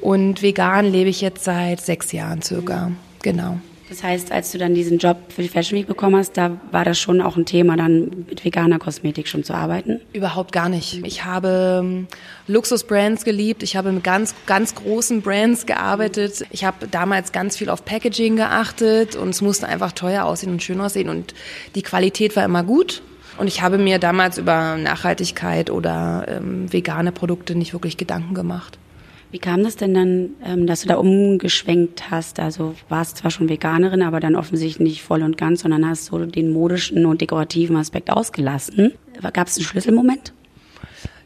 und 0.00 0.42
vegan 0.42 0.86
lebe 0.86 1.10
ich 1.10 1.20
jetzt 1.20 1.44
seit 1.44 1.80
sechs 1.80 2.12
Jahren 2.12 2.40
circa. 2.40 2.90
Genau. 3.22 3.58
Das 3.90 4.04
heißt, 4.04 4.30
als 4.30 4.52
du 4.52 4.58
dann 4.58 4.72
diesen 4.72 4.98
Job 4.98 5.16
für 5.34 5.42
die 5.42 5.48
Fashion 5.48 5.76
Week 5.76 5.86
bekommen 5.88 6.14
hast, 6.14 6.36
da 6.36 6.60
war 6.70 6.84
das 6.84 6.98
schon 6.98 7.20
auch 7.20 7.36
ein 7.36 7.44
Thema, 7.44 7.76
dann 7.76 8.24
mit 8.28 8.44
veganer 8.44 8.78
Kosmetik 8.78 9.26
schon 9.26 9.42
zu 9.42 9.52
arbeiten? 9.52 10.00
Überhaupt 10.12 10.52
gar 10.52 10.68
nicht. 10.68 11.04
Ich 11.04 11.24
habe 11.24 11.80
ähm, 11.82 12.06
Luxusbrands 12.46 13.24
geliebt. 13.24 13.64
Ich 13.64 13.74
habe 13.74 13.90
mit 13.90 14.04
ganz, 14.04 14.36
ganz 14.46 14.76
großen 14.76 15.22
Brands 15.22 15.66
gearbeitet. 15.66 16.44
Ich 16.52 16.64
habe 16.64 16.86
damals 16.86 17.32
ganz 17.32 17.56
viel 17.56 17.68
auf 17.68 17.84
Packaging 17.84 18.36
geachtet 18.36 19.16
und 19.16 19.30
es 19.30 19.42
musste 19.42 19.66
einfach 19.66 19.90
teuer 19.90 20.24
aussehen 20.24 20.52
und 20.52 20.62
schön 20.62 20.80
aussehen 20.80 21.08
und 21.08 21.34
die 21.74 21.82
Qualität 21.82 22.36
war 22.36 22.44
immer 22.44 22.62
gut. 22.62 23.02
Und 23.38 23.48
ich 23.48 23.60
habe 23.60 23.78
mir 23.78 23.98
damals 23.98 24.38
über 24.38 24.76
Nachhaltigkeit 24.76 25.68
oder 25.68 26.26
ähm, 26.28 26.72
vegane 26.72 27.10
Produkte 27.10 27.56
nicht 27.56 27.72
wirklich 27.72 27.96
Gedanken 27.96 28.34
gemacht. 28.34 28.78
Wie 29.30 29.38
kam 29.38 29.62
das 29.62 29.76
denn 29.76 29.94
dann, 29.94 30.30
ähm, 30.44 30.66
dass 30.66 30.82
du 30.82 30.88
da 30.88 30.96
umgeschwenkt 30.96 32.10
hast? 32.10 32.40
Also 32.40 32.74
warst 32.88 33.18
zwar 33.18 33.30
schon 33.30 33.48
Veganerin, 33.48 34.02
aber 34.02 34.18
dann 34.18 34.34
offensichtlich 34.34 34.80
nicht 34.80 35.02
voll 35.02 35.22
und 35.22 35.36
ganz, 35.36 35.60
sondern 35.60 35.88
hast 35.88 36.06
so 36.06 36.18
den 36.18 36.52
modischen 36.52 37.06
und 37.06 37.20
dekorativen 37.20 37.76
Aspekt 37.76 38.10
ausgelassen. 38.10 38.92
Gab 39.32 39.46
es 39.46 39.56
einen 39.56 39.66
Schlüsselmoment? 39.66 40.32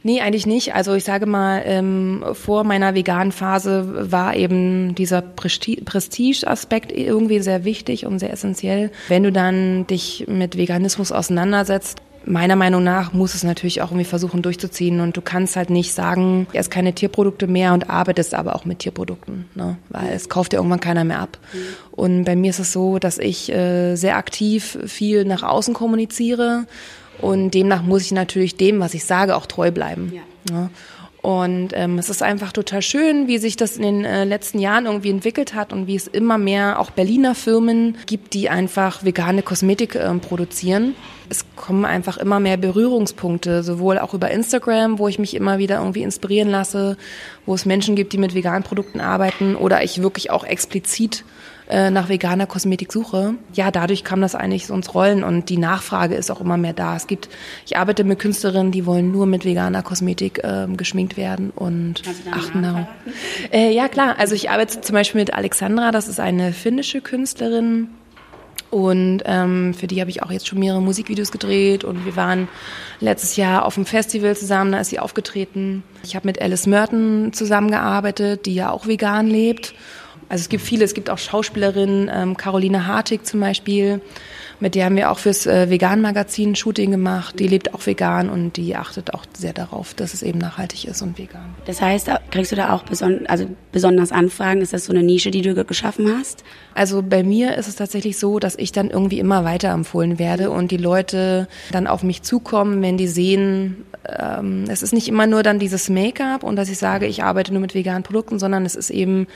Nee, 0.06 0.20
eigentlich 0.20 0.46
nicht. 0.46 0.74
Also 0.74 0.92
ich 0.92 1.04
sage 1.04 1.24
mal, 1.24 1.62
ähm, 1.64 2.22
vor 2.34 2.62
meiner 2.64 2.94
veganen 2.94 3.32
Phase 3.32 4.12
war 4.12 4.36
eben 4.36 4.94
dieser 4.94 5.22
Prestige-Aspekt 5.22 6.92
irgendwie 6.92 7.40
sehr 7.40 7.64
wichtig 7.64 8.04
und 8.04 8.18
sehr 8.18 8.30
essentiell. 8.30 8.90
Wenn 9.08 9.22
du 9.22 9.32
dann 9.32 9.86
dich 9.86 10.26
mit 10.28 10.58
Veganismus 10.58 11.10
auseinandersetzt, 11.10 12.02
meiner 12.26 12.56
Meinung 12.56 12.82
nach 12.82 13.12
muss 13.12 13.34
es 13.34 13.42
natürlich 13.44 13.82
auch 13.82 13.90
irgendwie 13.90 14.04
versuchen 14.04 14.42
durchzuziehen 14.42 15.00
und 15.00 15.16
du 15.16 15.20
kannst 15.20 15.56
halt 15.56 15.70
nicht 15.70 15.92
sagen, 15.92 16.46
erst 16.52 16.70
keine 16.70 16.94
Tierprodukte 16.94 17.46
mehr 17.46 17.72
und 17.72 17.90
arbeitest 17.90 18.34
aber 18.34 18.56
auch 18.56 18.64
mit 18.64 18.80
Tierprodukten, 18.80 19.46
ne? 19.54 19.76
weil 19.90 20.12
es 20.12 20.28
kauft 20.28 20.52
ja 20.52 20.58
irgendwann 20.58 20.80
keiner 20.80 21.04
mehr 21.04 21.20
ab. 21.20 21.38
Mhm. 21.52 21.58
Und 21.92 22.24
bei 22.24 22.36
mir 22.36 22.50
ist 22.50 22.58
es 22.58 22.72
so, 22.72 22.98
dass 22.98 23.18
ich 23.18 23.50
äh, 23.52 23.96
sehr 23.96 24.16
aktiv 24.16 24.78
viel 24.86 25.24
nach 25.24 25.42
außen 25.42 25.74
kommuniziere 25.74 26.66
und 27.20 27.52
demnach 27.52 27.82
muss 27.82 28.02
ich 28.02 28.12
natürlich 28.12 28.56
dem, 28.56 28.80
was 28.80 28.94
ich 28.94 29.04
sage, 29.04 29.36
auch 29.36 29.46
treu 29.46 29.70
bleiben. 29.70 30.12
Ja. 30.14 30.54
Ne? 30.54 30.70
Und 31.24 31.70
ähm, 31.72 31.98
es 31.98 32.10
ist 32.10 32.22
einfach 32.22 32.52
total 32.52 32.82
schön, 32.82 33.28
wie 33.28 33.38
sich 33.38 33.56
das 33.56 33.78
in 33.78 33.82
den 33.82 34.04
äh, 34.04 34.24
letzten 34.24 34.58
Jahren 34.58 34.84
irgendwie 34.84 35.08
entwickelt 35.08 35.54
hat 35.54 35.72
und 35.72 35.86
wie 35.86 35.96
es 35.96 36.06
immer 36.06 36.36
mehr 36.36 36.78
auch 36.78 36.90
Berliner 36.90 37.34
Firmen 37.34 37.96
gibt, 38.04 38.34
die 38.34 38.50
einfach 38.50 39.06
vegane 39.06 39.40
Kosmetik 39.40 39.94
äh, 39.94 40.12
produzieren. 40.16 40.94
Es 41.28 41.44
kommen 41.56 41.84
einfach 41.84 42.16
immer 42.18 42.40
mehr 42.40 42.56
Berührungspunkte, 42.56 43.62
sowohl 43.62 43.98
auch 43.98 44.14
über 44.14 44.30
Instagram, 44.30 44.98
wo 44.98 45.08
ich 45.08 45.18
mich 45.18 45.34
immer 45.34 45.58
wieder 45.58 45.78
irgendwie 45.78 46.02
inspirieren 46.02 46.48
lasse, 46.48 46.96
wo 47.46 47.54
es 47.54 47.66
Menschen 47.66 47.96
gibt, 47.96 48.12
die 48.12 48.18
mit 48.18 48.34
veganen 48.34 48.62
Produkten 48.62 49.00
arbeiten 49.00 49.56
oder 49.56 49.82
ich 49.82 50.02
wirklich 50.02 50.30
auch 50.30 50.44
explizit 50.44 51.24
äh, 51.68 51.90
nach 51.90 52.10
veganer 52.10 52.46
Kosmetik 52.46 52.92
suche, 52.92 53.34
ja, 53.54 53.70
dadurch 53.70 54.04
kam 54.04 54.20
das 54.20 54.34
eigentlich 54.34 54.66
so 54.66 54.74
ins 54.74 54.94
Rollen 54.94 55.24
und 55.24 55.48
die 55.48 55.56
Nachfrage 55.56 56.14
ist 56.14 56.30
auch 56.30 56.42
immer 56.42 56.58
mehr 56.58 56.74
da. 56.74 56.94
Es 56.94 57.06
gibt, 57.06 57.30
ich 57.64 57.78
arbeite 57.78 58.04
mit 58.04 58.18
Künstlerinnen, 58.18 58.70
die 58.70 58.84
wollen 58.84 59.10
nur 59.10 59.24
mit 59.24 59.46
veganer 59.46 59.82
Kosmetik 59.82 60.42
ähm, 60.44 60.76
geschminkt 60.76 61.16
werden 61.16 61.50
und 61.50 62.02
achten 62.30 62.62
darauf. 62.62 62.86
Äh, 63.50 63.72
ja, 63.72 63.88
klar. 63.88 64.16
Also 64.18 64.34
ich 64.34 64.50
arbeite 64.50 64.82
zum 64.82 64.92
Beispiel 64.92 65.22
mit 65.22 65.32
Alexandra, 65.32 65.90
das 65.90 66.08
ist 66.08 66.20
eine 66.20 66.52
finnische 66.52 67.00
Künstlerin. 67.00 67.88
Und 68.74 69.22
ähm, 69.24 69.72
für 69.72 69.86
die 69.86 70.00
habe 70.00 70.10
ich 70.10 70.24
auch 70.24 70.32
jetzt 70.32 70.48
schon 70.48 70.58
mehrere 70.58 70.82
Musikvideos 70.82 71.30
gedreht 71.30 71.84
und 71.84 72.04
wir 72.04 72.16
waren 72.16 72.48
letztes 72.98 73.36
Jahr 73.36 73.66
auf 73.66 73.76
dem 73.76 73.86
Festival 73.86 74.36
zusammen, 74.36 74.72
da 74.72 74.80
ist 74.80 74.90
sie 74.90 74.98
aufgetreten. 74.98 75.84
Ich 76.02 76.16
habe 76.16 76.26
mit 76.26 76.42
Alice 76.42 76.66
Merton 76.66 77.32
zusammengearbeitet, 77.32 78.46
die 78.46 78.54
ja 78.56 78.72
auch 78.72 78.88
vegan 78.88 79.28
lebt 79.28 79.74
Also 80.28 80.42
es 80.42 80.48
gibt 80.48 80.62
viele, 80.62 80.84
es 80.84 80.94
gibt 80.94 81.10
auch 81.10 81.18
Schauspielerinnen, 81.18 82.10
ähm, 82.12 82.36
Caroline 82.36 82.86
Hartig 82.86 83.26
zum 83.26 83.40
Beispiel, 83.40 84.00
mit 84.60 84.74
der 84.74 84.86
haben 84.86 84.96
wir 84.96 85.10
auch 85.10 85.18
fürs 85.18 85.46
äh, 85.46 85.68
Vegan-Magazin 85.68 86.54
Shooting 86.54 86.90
gemacht. 86.90 87.38
Die 87.38 87.48
lebt 87.48 87.74
auch 87.74 87.84
vegan 87.84 88.30
und 88.30 88.56
die 88.56 88.76
achtet 88.76 89.12
auch 89.12 89.24
sehr 89.36 89.52
darauf, 89.52 89.94
dass 89.94 90.14
es 90.14 90.22
eben 90.22 90.38
nachhaltig 90.38 90.86
ist 90.86 91.02
und 91.02 91.18
vegan. 91.18 91.54
Das 91.66 91.80
heißt, 91.80 92.10
kriegst 92.30 92.52
du 92.52 92.56
da 92.56 92.72
auch 92.72 92.84
beson 92.84 93.26
also 93.26 93.46
besonders 93.72 94.12
Anfragen? 94.12 94.60
Ist 94.60 94.72
das 94.72 94.86
so 94.86 94.92
eine 94.92 95.02
Nische, 95.02 95.30
die 95.30 95.42
du 95.42 95.54
geschaffen 95.64 96.16
hast? 96.18 96.44
Also 96.74 97.02
bei 97.02 97.22
mir 97.22 97.56
ist 97.56 97.68
es 97.68 97.76
tatsächlich 97.76 98.18
so, 98.18 98.38
dass 98.38 98.56
ich 98.56 98.72
dann 98.72 98.90
irgendwie 98.90 99.18
immer 99.18 99.44
weiterempfohlen 99.44 100.18
werde 100.18 100.50
und 100.50 100.70
die 100.70 100.76
Leute 100.76 101.48
dann 101.72 101.86
auf 101.86 102.02
mich 102.02 102.22
zukommen, 102.22 102.80
wenn 102.80 102.96
die 102.96 103.08
sehen, 103.08 103.84
ähm, 104.08 104.64
es 104.68 104.82
ist 104.82 104.92
nicht 104.92 105.08
immer 105.08 105.26
nur 105.26 105.42
dann 105.42 105.58
dieses 105.58 105.88
Make-up 105.88 106.42
und 106.42 106.56
dass 106.56 106.68
ich 106.68 106.78
sage, 106.78 107.06
ich 107.06 107.22
arbeite 107.22 107.52
nur 107.52 107.60
mit 107.60 107.74
veganen 107.74 108.02
Produkten, 108.02 108.38
sondern 108.38 108.66
es 108.66 108.74
ist 108.74 108.90
eben 108.90 109.26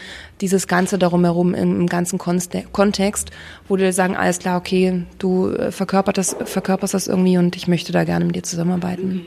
dieses 0.41 0.67
Ganze 0.67 0.99
darum 0.99 1.25
herum 1.25 1.55
im, 1.55 1.81
im 1.81 1.87
ganzen 1.87 2.19
Kontext, 2.19 3.31
wo 3.69 3.77
die 3.77 3.93
sagen, 3.93 4.17
alles 4.17 4.39
klar, 4.39 4.59
okay, 4.59 5.05
du 5.19 5.51
äh, 5.51 5.73
verkörperst 5.73 6.19
das, 6.19 6.37
verkörperst 6.45 6.95
das 6.95 7.07
irgendwie 7.07 7.39
und 7.39 7.57
ich 7.57 7.69
möchte 7.69 7.93
da 7.93 8.05
gerne 8.05 8.25
mit 8.25 8.37
dir 8.37 8.43
zusammenarbeiten. 8.43 9.27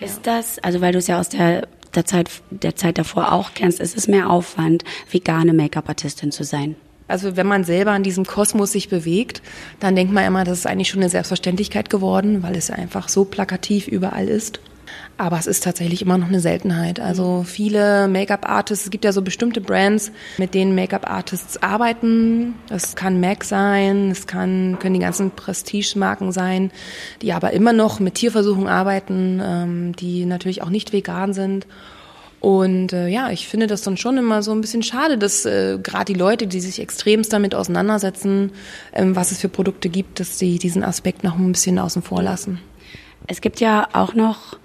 Ist 0.00 0.26
das, 0.26 0.58
also 0.58 0.80
weil 0.80 0.92
du 0.92 0.98
es 0.98 1.06
ja 1.06 1.20
aus 1.20 1.28
der, 1.28 1.68
der, 1.94 2.04
Zeit, 2.04 2.30
der 2.50 2.74
Zeit 2.74 2.98
davor 2.98 3.32
auch 3.32 3.50
kennst, 3.54 3.78
ist 3.80 3.96
es 3.96 4.08
mehr 4.08 4.30
Aufwand, 4.30 4.84
vegane 5.10 5.52
Make-up-Artistin 5.52 6.32
zu 6.32 6.44
sein? 6.44 6.76
Also 7.12 7.36
wenn 7.36 7.46
man 7.46 7.62
selber 7.62 7.94
in 7.94 8.02
diesem 8.02 8.24
Kosmos 8.24 8.72
sich 8.72 8.88
bewegt, 8.88 9.42
dann 9.80 9.94
denkt 9.94 10.14
man 10.14 10.24
immer, 10.24 10.44
das 10.44 10.60
ist 10.60 10.66
eigentlich 10.66 10.88
schon 10.88 11.00
eine 11.00 11.10
Selbstverständlichkeit 11.10 11.90
geworden, 11.90 12.42
weil 12.42 12.56
es 12.56 12.70
einfach 12.70 13.10
so 13.10 13.26
plakativ 13.26 13.86
überall 13.86 14.28
ist. 14.28 14.60
Aber 15.18 15.38
es 15.38 15.46
ist 15.46 15.62
tatsächlich 15.62 16.00
immer 16.00 16.16
noch 16.16 16.28
eine 16.28 16.40
Seltenheit. 16.40 17.00
Also 17.00 17.44
viele 17.46 18.08
Make-up-Artists, 18.08 18.86
es 18.86 18.90
gibt 18.90 19.04
ja 19.04 19.12
so 19.12 19.20
bestimmte 19.20 19.60
Brands, 19.60 20.10
mit 20.38 20.54
denen 20.54 20.74
Make-up-Artists 20.74 21.62
arbeiten. 21.62 22.54
Es 22.70 22.96
kann 22.96 23.20
MAC 23.20 23.44
sein, 23.44 24.10
es 24.10 24.26
kann, 24.26 24.78
können 24.80 24.94
die 24.94 25.00
ganzen 25.00 25.30
Prestige-Marken 25.30 26.32
sein, 26.32 26.70
die 27.20 27.34
aber 27.34 27.52
immer 27.52 27.74
noch 27.74 28.00
mit 28.00 28.14
Tierversuchen 28.14 28.68
arbeiten, 28.68 29.40
ähm, 29.44 29.96
die 29.96 30.24
natürlich 30.24 30.62
auch 30.62 30.70
nicht 30.70 30.94
vegan 30.94 31.34
sind. 31.34 31.66
Und 32.42 32.92
äh, 32.92 33.06
ja, 33.06 33.30
ich 33.30 33.46
finde 33.46 33.68
das 33.68 33.82
dann 33.82 33.96
schon 33.96 34.18
immer 34.18 34.42
so 34.42 34.50
ein 34.50 34.60
bisschen 34.60 34.82
schade, 34.82 35.16
dass 35.16 35.46
äh, 35.46 35.78
gerade 35.80 36.12
die 36.12 36.18
Leute, 36.18 36.48
die 36.48 36.60
sich 36.60 36.80
extremst 36.80 37.32
damit 37.32 37.54
auseinandersetzen, 37.54 38.50
ähm, 38.92 39.14
was 39.14 39.30
es 39.30 39.40
für 39.40 39.48
Produkte 39.48 39.88
gibt, 39.88 40.18
dass 40.18 40.40
sie 40.40 40.58
diesen 40.58 40.82
Aspekt 40.82 41.22
noch 41.22 41.38
ein 41.38 41.52
bisschen 41.52 41.78
außen 41.78 42.02
vor 42.02 42.20
lassen. 42.20 42.58
Es 43.28 43.40
gibt 43.40 43.60
ja 43.60 43.88
auch 43.92 44.14
noch 44.14 44.58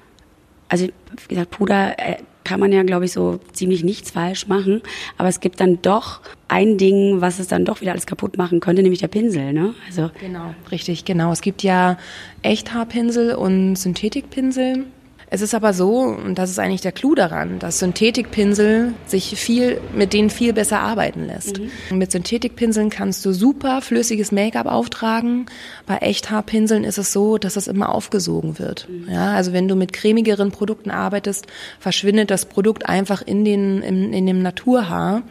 also 0.69 0.85
wie 0.85 1.27
gesagt, 1.27 1.51
Puder 1.51 1.97
äh, 1.97 2.17
kann 2.43 2.59
man 2.61 2.71
ja, 2.71 2.83
glaube 2.83 3.05
ich, 3.05 3.11
so 3.11 3.39
ziemlich 3.51 3.83
nichts 3.83 4.11
falsch 4.11 4.47
machen. 4.47 4.81
Aber 5.17 5.27
es 5.27 5.41
gibt 5.41 5.59
dann 5.59 5.81
doch 5.81 6.21
ein 6.47 6.77
Ding, 6.77 7.19
was 7.19 7.39
es 7.39 7.47
dann 7.47 7.65
doch 7.65 7.81
wieder 7.81 7.91
alles 7.91 8.05
kaputt 8.05 8.37
machen 8.37 8.61
könnte, 8.61 8.81
nämlich 8.81 9.01
der 9.01 9.09
Pinsel. 9.09 9.51
Ne? 9.51 9.73
Also 9.87 10.11
genau, 10.21 10.53
richtig, 10.71 11.03
genau. 11.03 11.31
Es 11.33 11.41
gibt 11.41 11.61
ja 11.61 11.97
Echthaarpinsel 12.43 13.35
und 13.35 13.75
Synthetikpinsel. 13.75 14.85
Es 15.29 15.41
ist 15.41 15.53
aber 15.53 15.73
so, 15.73 15.99
und 15.99 16.35
das 16.35 16.49
ist 16.49 16.57
eigentlich 16.57 16.81
der 16.81 16.93
Clou 16.93 17.13
daran, 17.13 17.59
dass 17.59 17.79
Synthetikpinsel 17.79 18.93
sich 19.05 19.35
viel, 19.37 19.81
mit 19.93 20.13
denen 20.13 20.29
viel 20.29 20.53
besser 20.53 20.79
arbeiten 20.79 21.25
lässt. 21.25 21.59
Mhm. 21.59 21.97
Mit 21.97 22.13
Synthetikpinseln 22.13 22.89
kannst 22.89 23.25
du 23.25 23.33
super 23.33 23.81
flüssiges 23.81 24.31
Make-up 24.31 24.67
auftragen. 24.67 25.47
Bei 25.85 25.97
Echthaarpinseln 25.97 26.85
ist 26.85 26.97
es 26.97 27.11
so, 27.11 27.37
dass 27.37 27.57
es 27.57 27.67
immer 27.67 27.93
aufgesogen 27.93 28.57
wird. 28.57 28.87
Mhm. 28.89 29.11
Ja, 29.11 29.33
also 29.33 29.51
wenn 29.51 29.67
du 29.67 29.75
mit 29.75 29.91
cremigeren 29.91 30.51
Produkten 30.51 30.91
arbeitest, 30.91 31.45
verschwindet 31.77 32.31
das 32.31 32.45
Produkt 32.45 32.87
einfach 32.87 33.21
in 33.21 33.43
den, 33.43 33.81
in, 33.81 34.13
in 34.13 34.25
dem 34.27 34.41
Naturhaar. 34.41 35.23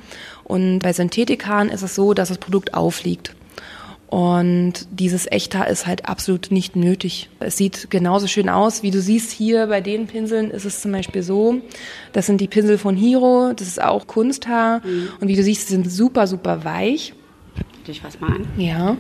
Und 0.45 0.81
bei 0.81 0.93
Synthetikhaaren 0.93 1.71
ist 1.71 1.83
es 1.83 1.95
so, 1.95 2.13
dass 2.13 2.29
das 2.29 2.39
Produkt 2.39 2.75
aufliegt. 2.75 3.35
Und 4.09 4.87
dieses 4.91 5.31
Echthaar 5.31 5.69
ist 5.69 5.87
halt 5.87 6.09
absolut 6.09 6.53
nicht 6.53 6.77
nötig. 6.77 7.29
Es 7.41 7.57
sieht 7.57 7.91
genauso 7.91 8.29
schön 8.29 8.49
aus, 8.49 8.83
wie 8.83 8.93
du 8.93 9.01
siehst 9.01 9.33
hier 9.33 9.67
bei 9.67 9.81
den 9.81 10.07
Pinseln 10.07 10.51
ist 10.53 10.65
es 10.65 10.81
zum 10.81 10.93
Beispiel 10.93 11.23
so. 11.23 11.57
Das 12.13 12.27
sind 12.27 12.41
die 12.41 12.47
Pinsel 12.47 12.79
von 12.79 12.97
Hiro, 12.97 13.53
das 13.55 13.67
ist 13.67 13.83
auch 13.83 14.07
Kunsthaar. 14.07 14.81
Mhm. 14.85 15.09
Und 15.21 15.29
wie 15.29 15.35
du 15.35 15.43
siehst, 15.43 15.69
sie 15.69 15.75
sind 15.75 15.91
super, 15.91 16.27
super 16.29 16.65
weich. 16.65 17.15
Ich 17.89 18.01
fass 18.01 18.21
mal 18.21 18.29
an. 18.29 18.47
Ja. 18.57 18.97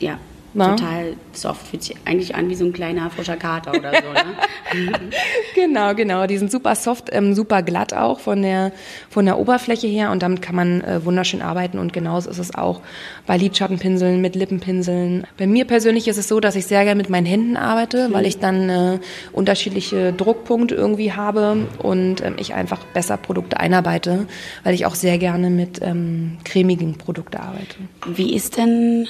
Ja, 0.00 0.18
na? 0.54 0.76
total 0.76 1.16
soft. 1.32 1.66
Fühlt 1.68 1.82
sich 1.82 1.96
eigentlich 2.04 2.34
an 2.34 2.48
wie 2.48 2.54
so 2.54 2.64
ein 2.64 2.72
kleiner 2.72 3.10
frischer 3.10 3.36
Kater 3.36 3.72
oder 3.72 3.92
so. 3.92 4.12
Ne? 4.12 4.92
genau, 5.54 5.94
genau. 5.94 6.26
Die 6.26 6.38
sind 6.38 6.50
super 6.50 6.74
soft, 6.74 7.08
ähm, 7.12 7.34
super 7.34 7.62
glatt 7.62 7.92
auch 7.92 8.20
von 8.20 8.42
der, 8.42 8.72
von 9.10 9.26
der 9.26 9.38
Oberfläche 9.38 9.86
her 9.86 10.10
und 10.10 10.22
damit 10.22 10.42
kann 10.42 10.54
man 10.54 10.80
äh, 10.82 11.04
wunderschön 11.04 11.42
arbeiten 11.42 11.78
und 11.78 11.92
genauso 11.92 12.30
ist 12.30 12.38
es 12.38 12.54
auch 12.54 12.80
bei 13.26 13.36
Lidschattenpinseln, 13.36 14.20
mit 14.20 14.36
Lippenpinseln. 14.36 15.26
Bei 15.36 15.46
mir 15.46 15.64
persönlich 15.66 16.08
ist 16.08 16.18
es 16.18 16.28
so, 16.28 16.40
dass 16.40 16.56
ich 16.56 16.66
sehr 16.66 16.84
gerne 16.84 16.96
mit 16.96 17.10
meinen 17.10 17.26
Händen 17.26 17.56
arbeite, 17.56 18.08
mhm. 18.08 18.12
weil 18.12 18.26
ich 18.26 18.38
dann 18.38 18.70
äh, 18.70 18.98
unterschiedliche 19.32 20.12
Druckpunkte 20.12 20.74
irgendwie 20.74 21.12
habe 21.12 21.66
und 21.78 22.22
ähm, 22.22 22.36
ich 22.38 22.54
einfach 22.54 22.84
besser 22.86 23.16
Produkte 23.16 23.58
einarbeite, 23.58 24.26
weil 24.62 24.74
ich 24.74 24.86
auch 24.86 24.94
sehr 24.94 25.18
gerne 25.18 25.50
mit 25.50 25.80
ähm, 25.82 26.38
cremigen 26.44 26.94
Produkten 26.96 27.36
arbeite. 27.36 27.76
Wie 28.06 28.34
ist 28.34 28.56
denn 28.56 29.08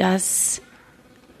das 0.00 0.62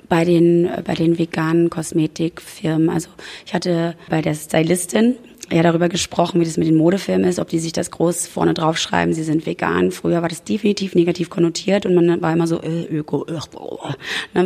bei 0.08 0.24
den, 0.24 0.68
bei 0.84 0.94
den 0.94 1.18
veganen 1.18 1.70
Kosmetikfirmen. 1.70 2.90
Also 2.90 3.08
ich 3.46 3.54
hatte 3.54 3.94
bei 4.10 4.20
der 4.20 4.34
Stylistin 4.34 5.16
ja 5.52 5.62
darüber 5.62 5.88
gesprochen, 5.88 6.40
wie 6.40 6.44
das 6.44 6.56
mit 6.56 6.68
den 6.68 6.76
Modefirmen 6.76 7.24
ist, 7.24 7.38
ob 7.38 7.48
die 7.48 7.58
sich 7.58 7.72
das 7.72 7.90
groß 7.90 8.26
vorne 8.26 8.54
draufschreiben, 8.54 9.14
sie 9.14 9.22
sind 9.22 9.46
vegan. 9.46 9.90
Früher 9.90 10.22
war 10.22 10.28
das 10.28 10.44
definitiv 10.44 10.94
negativ 10.94 11.30
konnotiert 11.30 11.86
und 11.86 11.94
man 11.94 12.20
war 12.20 12.32
immer 12.32 12.46
so, 12.46 12.60
äh, 12.60 12.84
öko, 12.84 13.26
äh, 13.26 13.38
oh. 13.56 13.78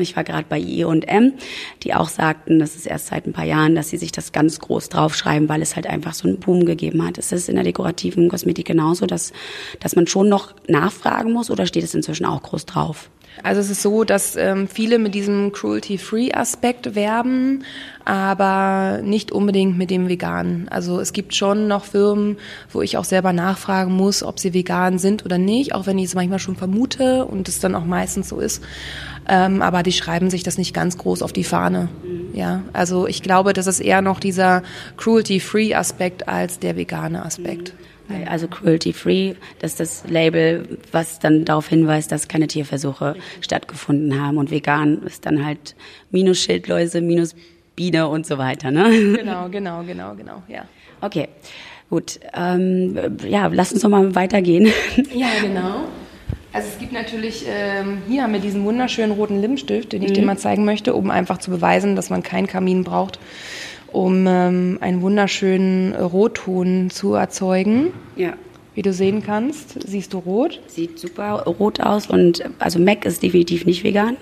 Ich 0.01 0.17
war 0.17 0.25
gerade 0.25 0.47
bei 0.49 0.59
I&M, 0.59 1.35
die 1.83 1.95
auch 1.95 2.09
sagten, 2.09 2.59
das 2.59 2.77
ist 2.77 2.87
erst 2.87 3.09
seit 3.09 3.27
ein 3.27 3.33
paar 3.33 3.45
Jahren, 3.45 3.75
dass 3.75 3.91
sie 3.91 3.99
sich 3.99 4.13
das 4.13 4.33
ganz 4.33 4.61
groß 4.61 4.89
draufschreiben, 4.91 5.49
weil 5.49 5.63
es 5.63 5.77
halt 5.77 5.87
einfach 5.87 6.15
so 6.15 6.29
einen 6.29 6.39
Boom 6.39 6.65
gegeben 6.65 7.05
hat. 7.07 7.19
Ist 7.19 7.33
es 7.33 7.49
in 7.49 7.57
der 7.57 7.65
dekorativen 7.65 8.29
Kosmetik 8.29 8.67
genauso, 8.67 9.07
dass, 9.07 9.33
dass 9.81 9.97
man 9.97 10.07
schon 10.07 10.29
noch 10.29 10.55
nachfragen 10.69 11.33
muss 11.33 11.51
oder 11.51 11.67
steht 11.67 11.85
es 11.85 11.95
inzwischen 11.95 12.27
auch 12.27 12.43
groß 12.43 12.67
drauf? 12.67 13.11
Also 13.43 13.61
es 13.61 13.71
ist 13.71 13.83
so, 13.83 14.05
dass 14.05 14.37
ähm, 14.37 14.69
viele 14.69 14.99
mit 14.99 15.15
diesem 15.15 15.53
Cruelty-Free-Aspekt 15.53 16.95
werben, 16.95 17.65
aber 18.05 19.01
nicht 19.03 19.33
unbedingt 19.33 19.79
mit 19.79 19.91
dem 19.91 20.09
Veganen. 20.09 20.69
Also 20.69 21.01
es 21.01 21.13
gibt 21.13 21.35
schon 21.35 21.69
noch 21.69 21.85
Firmen, 21.85 22.37
wo 22.71 22.83
ich 22.83 22.97
auch 22.97 23.05
selber 23.05 23.33
nachfragen 23.33 23.93
muss, 23.93 24.23
ob 24.23 24.39
sie 24.39 24.55
vegan 24.55 24.99
sind 24.99 25.25
oder 25.25 25.39
nicht, 25.39 25.75
auch 25.75 25.87
wenn 25.87 25.99
ich 25.99 26.07
es 26.07 26.15
manchmal 26.15 26.39
schon 26.39 26.57
vermute 26.57 27.25
und 27.25 27.49
es 27.49 27.61
dann 27.61 27.75
auch 27.75 27.85
meistens 27.85 28.29
so 28.29 28.41
ist. 28.41 28.63
Ähm, 29.27 29.63
aber 29.63 29.83
die 29.83 29.93
schreiben 29.93 30.29
sich 30.29 30.43
das 30.43 30.59
nicht 30.59 30.75
ganz 30.75 30.99
groß 30.99 31.23
auf 31.23 31.33
die 31.33 31.45
Fahne. 31.45 31.89
Mhm. 32.03 32.37
Ja, 32.37 32.63
also 32.73 33.07
ich 33.07 33.23
glaube, 33.23 33.53
das 33.53 33.67
ist 33.67 33.81
eher 33.81 34.03
noch 34.03 34.21
dieser 34.21 34.63
Cruelty-Free-Aspekt 34.97 36.29
als 36.29 36.59
der 36.59 36.77
vegane 36.77 37.25
Aspekt. 37.25 37.73
Mhm. 38.09 38.29
Also 38.29 38.49
cruelty-free, 38.49 39.35
das 39.61 39.73
ist 39.73 39.81
das 39.81 40.05
Label, 40.09 40.79
was 40.93 41.19
dann 41.21 41.45
darauf 41.45 41.69
hinweist, 41.69 42.13
dass 42.13 42.29
keine 42.29 42.47
Tierversuche 42.47 43.17
stattgefunden 43.41 44.21
haben. 44.21 44.37
Und 44.37 44.51
vegan 44.51 45.03
ist 45.05 45.25
dann 45.27 45.45
halt 45.45 45.75
minus 46.11 46.39
Schildläuse, 46.41 47.01
minus 47.01 47.35
Biene 47.77 48.09
und 48.09 48.27
so 48.27 48.39
weiter. 48.39 48.71
Ne? 48.71 49.17
Genau, 49.17 49.49
genau, 49.49 49.83
genau, 49.83 50.15
genau, 50.15 50.43
ja. 50.49 50.65
Okay, 51.01 51.29
gut. 51.91 52.21
Ähm, 52.35 52.99
ja, 53.29 53.49
lass 53.49 53.73
uns 53.73 53.83
doch 53.83 53.89
mal 53.89 54.15
weitergehen. 54.15 54.69
Ja, 55.13 55.29
genau. 55.41 55.85
Also 56.53 56.69
es 56.69 56.79
gibt 56.79 56.93
natürlich, 56.93 57.47
ähm, 57.49 58.03
hier 58.09 58.23
haben 58.23 58.33
wir 58.33 58.39
diesen 58.39 58.65
wunderschönen 58.65 59.11
roten 59.11 59.41
Lippenstift, 59.41 59.93
den 59.93 60.03
ich 60.03 60.11
mhm. 60.11 60.15
dir 60.15 60.25
mal 60.25 60.39
zeigen 60.39 60.65
möchte, 60.65 60.95
um 60.95 61.11
einfach 61.11 61.39
zu 61.39 61.51
beweisen, 61.51 61.97
dass 61.97 62.11
man 62.11 62.23
keinen 62.23 62.47
Kamin 62.47 62.85
braucht 62.85 63.19
um 63.95 64.27
ähm, 64.27 64.79
einen 64.81 65.03
wunderschönen 65.03 65.95
Rotton 65.95 66.91
zu 66.91 67.15
erzeugen. 67.15 67.93
Ja. 68.17 68.35
Wie 68.75 68.83
du 68.83 68.93
sehen 68.93 69.23
kannst, 69.25 69.89
siehst 69.89 70.13
du 70.13 70.19
rot. 70.19 70.61
Sieht 70.67 70.99
super 70.99 71.45
rot 71.45 71.81
aus 71.81 72.09
und 72.09 72.45
also 72.59 72.81
Mac 72.81 73.05
ist 73.05 73.23
definitiv 73.23 73.67
nicht 73.67 73.85
vegan. 73.85 74.17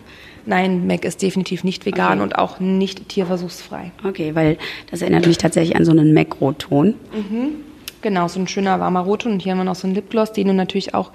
Nein, 0.46 0.86
Mac 0.86 1.04
ist 1.04 1.22
definitiv 1.22 1.64
nicht 1.64 1.86
vegan 1.86 2.18
okay. 2.18 2.22
und 2.22 2.38
auch 2.38 2.60
nicht 2.60 3.08
tierversuchsfrei. 3.08 3.92
Okay, 4.04 4.34
weil 4.34 4.58
das 4.90 5.02
erinnert 5.02 5.26
mich 5.26 5.38
tatsächlich 5.38 5.76
an 5.76 5.84
so 5.84 5.92
einen 5.92 6.12
Mac-Rotton. 6.14 6.94
Mhm. 7.12 7.54
Genau, 8.00 8.26
so 8.28 8.40
ein 8.40 8.48
schöner 8.48 8.80
warmer 8.80 9.00
Rotton. 9.00 9.32
Und 9.32 9.42
hier 9.42 9.52
haben 9.52 9.58
wir 9.58 9.64
noch 9.64 9.76
so 9.76 9.86
einen 9.86 9.94
Lipgloss, 9.94 10.32
den 10.32 10.48
du 10.48 10.54
natürlich 10.54 10.94
auch 10.94 11.12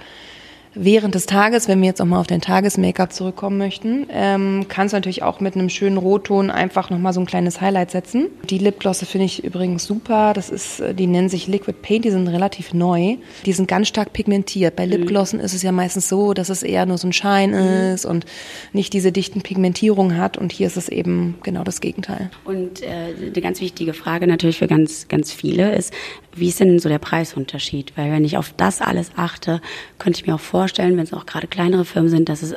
während 0.79 1.15
des 1.15 1.25
Tages, 1.25 1.67
wenn 1.67 1.81
wir 1.81 1.87
jetzt 1.87 1.99
nochmal 1.99 2.19
auf 2.19 2.27
den 2.27 2.41
Tages-Make-up 2.41 3.13
zurückkommen 3.13 3.57
möchten, 3.57 4.07
ähm, 4.11 4.65
kannst 4.67 4.93
du 4.93 4.97
natürlich 4.97 5.23
auch 5.23 5.39
mit 5.39 5.55
einem 5.55 5.69
schönen 5.69 5.97
Rotton 5.97 6.51
einfach 6.51 6.89
nochmal 6.89 7.13
so 7.13 7.19
ein 7.19 7.25
kleines 7.25 7.61
Highlight 7.61 7.91
setzen. 7.91 8.27
Die 8.49 8.57
Lipglosse 8.57 9.05
finde 9.05 9.25
ich 9.25 9.43
übrigens 9.43 9.85
super. 9.85 10.33
Das 10.33 10.49
ist, 10.49 10.79
äh, 10.79 10.93
die 10.93 11.07
nennen 11.07 11.29
sich 11.29 11.47
Liquid 11.47 11.77
Paint, 11.81 12.05
die 12.05 12.11
sind 12.11 12.27
relativ 12.27 12.73
neu. 12.73 13.17
Die 13.45 13.53
sind 13.53 13.67
ganz 13.67 13.87
stark 13.87 14.13
pigmentiert. 14.13 14.75
Bei 14.75 14.85
Lipglossen 14.85 15.39
mhm. 15.39 15.45
ist 15.45 15.53
es 15.53 15.63
ja 15.63 15.71
meistens 15.71 16.09
so, 16.09 16.33
dass 16.33 16.49
es 16.49 16.63
eher 16.63 16.85
nur 16.85 16.97
so 16.97 17.07
ein 17.07 17.13
Schein 17.13 17.51
mhm. 17.51 17.93
ist 17.93 18.05
und 18.05 18.25
nicht 18.73 18.93
diese 18.93 19.11
dichten 19.11 19.41
Pigmentierungen 19.41 20.17
hat. 20.17 20.37
Und 20.37 20.51
hier 20.51 20.67
ist 20.67 20.77
es 20.77 20.89
eben 20.89 21.35
genau 21.43 21.63
das 21.63 21.81
Gegenteil. 21.81 22.29
Und 22.45 22.83
äh, 22.83 23.13
eine 23.21 23.41
ganz 23.41 23.61
wichtige 23.61 23.93
Frage 23.93 24.27
natürlich 24.27 24.57
für 24.57 24.67
ganz, 24.67 25.07
ganz 25.07 25.31
viele 25.31 25.75
ist, 25.75 25.93
wie 26.37 26.49
ist 26.49 26.59
denn 26.59 26.79
so 26.79 26.87
der 26.87 26.99
Preisunterschied? 26.99 27.93
Weil 27.95 28.11
wenn 28.11 28.23
ich 28.23 28.37
auf 28.37 28.53
das 28.55 28.81
alles 28.81 29.11
achte, 29.15 29.61
könnte 29.97 30.19
ich 30.19 30.27
mir 30.27 30.35
auch 30.35 30.39
vorstellen, 30.39 30.66
wenn 30.75 30.99
es 30.99 31.13
auch 31.13 31.25
gerade 31.25 31.47
kleinere 31.47 31.85
Firmen 31.85 32.09
sind, 32.09 32.29
dass 32.29 32.41
es 32.41 32.55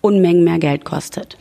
Unmengen 0.00 0.44
mehr 0.44 0.58
Geld 0.58 0.84
kostet. 0.84 1.36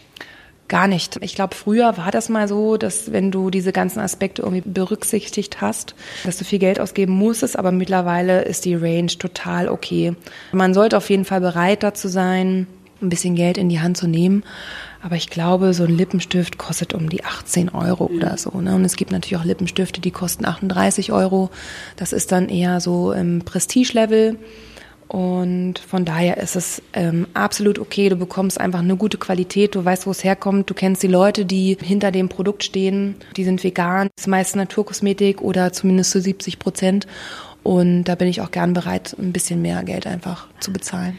Gar 0.67 0.87
nicht. 0.87 1.17
Ich 1.21 1.33
glaube, 1.33 1.55
früher 1.55 1.97
war 1.97 2.11
das 2.11 2.29
mal 2.29 2.47
so, 2.47 2.77
dass 2.77 3.11
wenn 3.11 3.31
du 3.31 3.49
diese 3.49 3.71
ganzen 3.71 3.99
Aspekte 3.99 4.43
irgendwie 4.43 4.61
berücksichtigt 4.61 5.61
hast, 5.61 5.95
dass 6.23 6.37
du 6.37 6.45
viel 6.45 6.59
Geld 6.59 6.79
ausgeben 6.79 7.13
musstest, 7.13 7.57
aber 7.57 7.71
mittlerweile 7.71 8.43
ist 8.43 8.65
die 8.65 8.75
Range 8.75 9.07
total 9.07 9.67
okay. 9.67 10.13
Man 10.51 10.75
sollte 10.75 10.97
auf 10.97 11.09
jeden 11.09 11.25
Fall 11.25 11.41
bereit 11.41 11.81
dazu 11.81 12.07
sein, 12.07 12.67
ein 13.01 13.09
bisschen 13.09 13.33
Geld 13.35 13.57
in 13.57 13.69
die 13.69 13.79
Hand 13.79 13.97
zu 13.97 14.07
nehmen. 14.07 14.43
Aber 15.01 15.15
ich 15.15 15.29
glaube, 15.29 15.73
so 15.73 15.85
ein 15.85 15.97
Lippenstift 15.97 16.57
kostet 16.57 16.93
um 16.93 17.09
die 17.09 17.23
18 17.23 17.69
Euro 17.69 18.07
mhm. 18.09 18.17
oder 18.17 18.37
so. 18.37 18.51
Ne? 18.61 18.75
Und 18.75 18.85
es 18.85 18.95
gibt 18.95 19.11
natürlich 19.11 19.37
auch 19.37 19.45
Lippenstifte, 19.45 20.01
die 20.01 20.11
kosten 20.11 20.45
38 20.45 21.11
Euro. 21.11 21.49
Das 21.95 22.13
ist 22.13 22.31
dann 22.31 22.49
eher 22.49 22.79
so 22.81 23.11
im 23.11 23.39
Prestige-Level. 23.39 24.37
Und 25.09 25.79
von 25.79 26.05
daher 26.05 26.37
ist 26.37 26.55
es 26.55 26.83
ähm, 26.93 27.25
absolut 27.33 27.79
okay. 27.79 28.09
Du 28.09 28.15
bekommst 28.15 28.59
einfach 28.59 28.79
eine 28.79 28.95
gute 28.95 29.17
Qualität. 29.17 29.73
Du 29.73 29.83
weißt, 29.83 30.05
wo 30.05 30.11
es 30.11 30.23
herkommt. 30.23 30.69
Du 30.69 30.75
kennst 30.75 31.01
die 31.01 31.07
Leute, 31.07 31.45
die 31.45 31.75
hinter 31.81 32.11
dem 32.11 32.29
Produkt 32.29 32.63
stehen. 32.63 33.15
Die 33.35 33.43
sind 33.43 33.63
vegan. 33.63 34.09
Das 34.15 34.25
ist 34.25 34.27
meist 34.27 34.55
Naturkosmetik 34.55 35.41
oder 35.41 35.73
zumindest 35.73 36.11
zu 36.11 36.21
70 36.21 36.59
Prozent. 36.59 37.07
Und 37.63 38.03
da 38.03 38.13
bin 38.13 38.27
ich 38.27 38.39
auch 38.41 38.51
gern 38.51 38.73
bereit, 38.73 39.15
ein 39.17 39.33
bisschen 39.33 39.63
mehr 39.63 39.83
Geld 39.83 40.05
einfach 40.05 40.47
zu 40.59 40.71
bezahlen. 40.71 41.17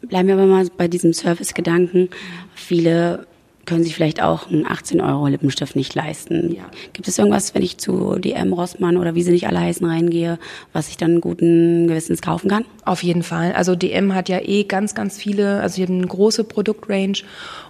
Bleiben 0.00 0.28
wir 0.28 0.34
aber 0.34 0.46
mal 0.46 0.66
bei 0.78 0.88
diesem 0.88 1.12
Service-Gedanken. 1.12 2.08
Viele 2.54 3.26
können 3.68 3.84
sich 3.84 3.94
vielleicht 3.94 4.22
auch 4.22 4.48
einen 4.48 4.66
18 4.66 5.00
Euro 5.02 5.26
Lippenstift 5.26 5.76
nicht 5.76 5.94
leisten. 5.94 6.54
Ja. 6.54 6.64
Gibt 6.94 7.06
es 7.06 7.18
irgendwas, 7.18 7.54
wenn 7.54 7.62
ich 7.62 7.76
zu 7.76 8.18
DM 8.18 8.54
Rossmann 8.54 8.96
oder 8.96 9.14
wie 9.14 9.22
sie 9.22 9.30
nicht 9.30 9.46
alle 9.46 9.60
heißen 9.60 9.86
reingehe, 9.86 10.38
was 10.72 10.88
ich 10.88 10.96
dann 10.96 11.20
guten 11.20 11.86
Gewissens 11.86 12.22
kaufen 12.22 12.48
kann? 12.48 12.64
Auf 12.86 13.02
jeden 13.02 13.22
Fall. 13.22 13.52
Also 13.52 13.76
DM 13.76 14.14
hat 14.14 14.30
ja 14.30 14.40
eh 14.40 14.64
ganz, 14.64 14.94
ganz 14.94 15.18
viele, 15.18 15.60
also 15.60 15.76
sie 15.76 15.82
haben 15.82 15.98
eine 15.98 16.06
große 16.06 16.44
Produktrange 16.44 17.18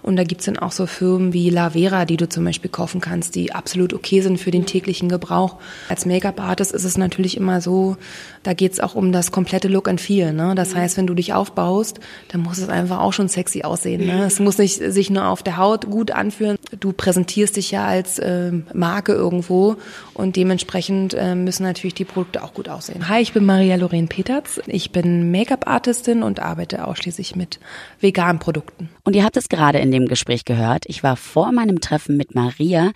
und 0.01 0.15
da 0.15 0.23
gibt's 0.23 0.45
dann 0.45 0.57
auch 0.57 0.71
so 0.71 0.85
Firmen 0.85 1.33
wie 1.33 1.49
La 1.49 1.71
Vera, 1.71 2.05
die 2.05 2.17
du 2.17 2.27
zum 2.27 2.45
Beispiel 2.45 2.71
kaufen 2.71 3.01
kannst, 3.01 3.35
die 3.35 3.53
absolut 3.53 3.93
okay 3.93 4.21
sind 4.21 4.39
für 4.39 4.51
den 4.51 4.65
täglichen 4.65 5.09
Gebrauch. 5.09 5.57
Als 5.89 6.05
Make-up-Artist 6.05 6.71
ist 6.71 6.83
es 6.83 6.97
natürlich 6.97 7.37
immer 7.37 7.61
so, 7.61 7.97
da 8.43 8.53
geht's 8.53 8.79
auch 8.79 8.95
um 8.95 9.11
das 9.11 9.31
komplette 9.31 9.67
Look 9.67 9.87
and 9.87 9.99
Feel. 9.99 10.33
Ne? 10.33 10.55
Das 10.55 10.75
heißt, 10.75 10.97
wenn 10.97 11.07
du 11.07 11.13
dich 11.13 11.33
aufbaust, 11.33 11.99
dann 12.29 12.41
muss 12.41 12.57
es 12.57 12.69
einfach 12.69 12.99
auch 12.99 13.13
schon 13.13 13.27
sexy 13.27 13.63
aussehen. 13.63 14.05
Ne? 14.05 14.25
Es 14.25 14.39
muss 14.39 14.57
nicht 14.57 14.77
sich 14.77 15.09
nur 15.09 15.27
auf 15.27 15.43
der 15.43 15.57
Haut 15.57 15.89
gut 15.89 16.11
anfühlen. 16.11 16.57
Du 16.79 16.93
präsentierst 16.93 17.57
dich 17.57 17.71
ja 17.71 17.85
als 17.85 18.19
äh, 18.19 18.51
Marke 18.73 19.13
irgendwo 19.13 19.75
und 20.13 20.35
dementsprechend 20.35 21.13
äh, 21.13 21.35
müssen 21.35 21.63
natürlich 21.63 21.93
die 21.93 22.05
Produkte 22.05 22.43
auch 22.43 22.53
gut 22.53 22.69
aussehen. 22.69 23.09
Hi, 23.09 23.21
ich 23.21 23.33
bin 23.33 23.45
Maria 23.45 23.75
Lorraine 23.75 24.07
Peterz. 24.07 24.61
Ich 24.67 24.91
bin 24.91 25.31
Make-up-Artistin 25.31 26.23
und 26.23 26.39
arbeite 26.39 26.85
ausschließlich 26.87 27.35
mit 27.35 27.59
veganen 27.99 28.39
Produkten. 28.39 28.89
Und 29.03 29.15
ihr 29.15 29.23
habt 29.23 29.37
es 29.37 29.49
gerade 29.49 29.79
in 29.79 29.88
dem 29.91 30.07
Gespräch 30.07 30.45
gehört. 30.45 30.85
Ich 30.87 31.03
war 31.03 31.15
vor 31.15 31.51
meinem 31.51 31.81
Treffen 31.81 32.17
mit 32.17 32.35
Maria, 32.35 32.91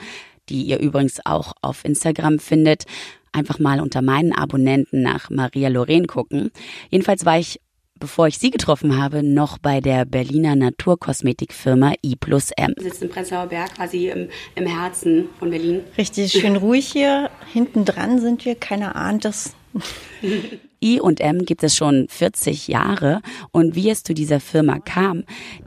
die 0.50 0.64
ihr 0.64 0.80
übrigens 0.80 1.26
auch 1.26 1.54
auf 1.62 1.86
Instagram 1.86 2.40
findet, 2.40 2.84
einfach 3.32 3.60
mal 3.60 3.80
unter 3.80 4.02
meinen 4.02 4.34
Abonnenten 4.34 5.02
nach 5.02 5.30
Maria 5.30 5.70
Lorraine 5.70 6.08
gucken. 6.08 6.52
Jedenfalls 6.90 7.26
war 7.26 7.40
ich 7.40 7.60
bevor 8.04 8.28
ich 8.28 8.38
Sie 8.38 8.52
getroffen 8.52 9.02
habe, 9.02 9.24
noch 9.24 9.58
bei 9.58 9.80
der 9.80 10.04
Berliner 10.04 10.58
Naturkosmetikfirma 10.58 11.94
I 12.04 12.18
plus 12.18 12.52
M. 12.52 12.74
Wir 12.76 12.92
sitzen 12.92 13.06
in 13.06 13.10
Prenzlauer 13.10 13.46
Berg, 13.46 13.76
quasi 13.76 14.10
im, 14.10 14.28
im 14.56 14.66
Herzen 14.66 15.30
von 15.40 15.50
Berlin. 15.50 15.86
Richtig 15.98 16.34
schön 16.34 16.58
ruhig 16.58 16.92
hier. 16.92 17.30
Hinten 17.54 17.86
dran 17.86 18.20
sind 18.20 18.44
wir, 18.44 18.56
keiner 18.56 18.98
ahnt 18.98 19.24
es. 19.24 19.56
I 20.84 21.00
und 21.00 21.22
M 21.22 21.46
gibt 21.46 21.64
es 21.64 21.76
schon 21.76 22.08
40 22.10 22.68
Jahre 22.68 23.22
und 23.52 23.76
wie 23.76 23.90
es 23.90 24.04
zu 24.04 24.14
dieser 24.14 24.42
Firma 24.42 24.80
kam, 24.80 25.24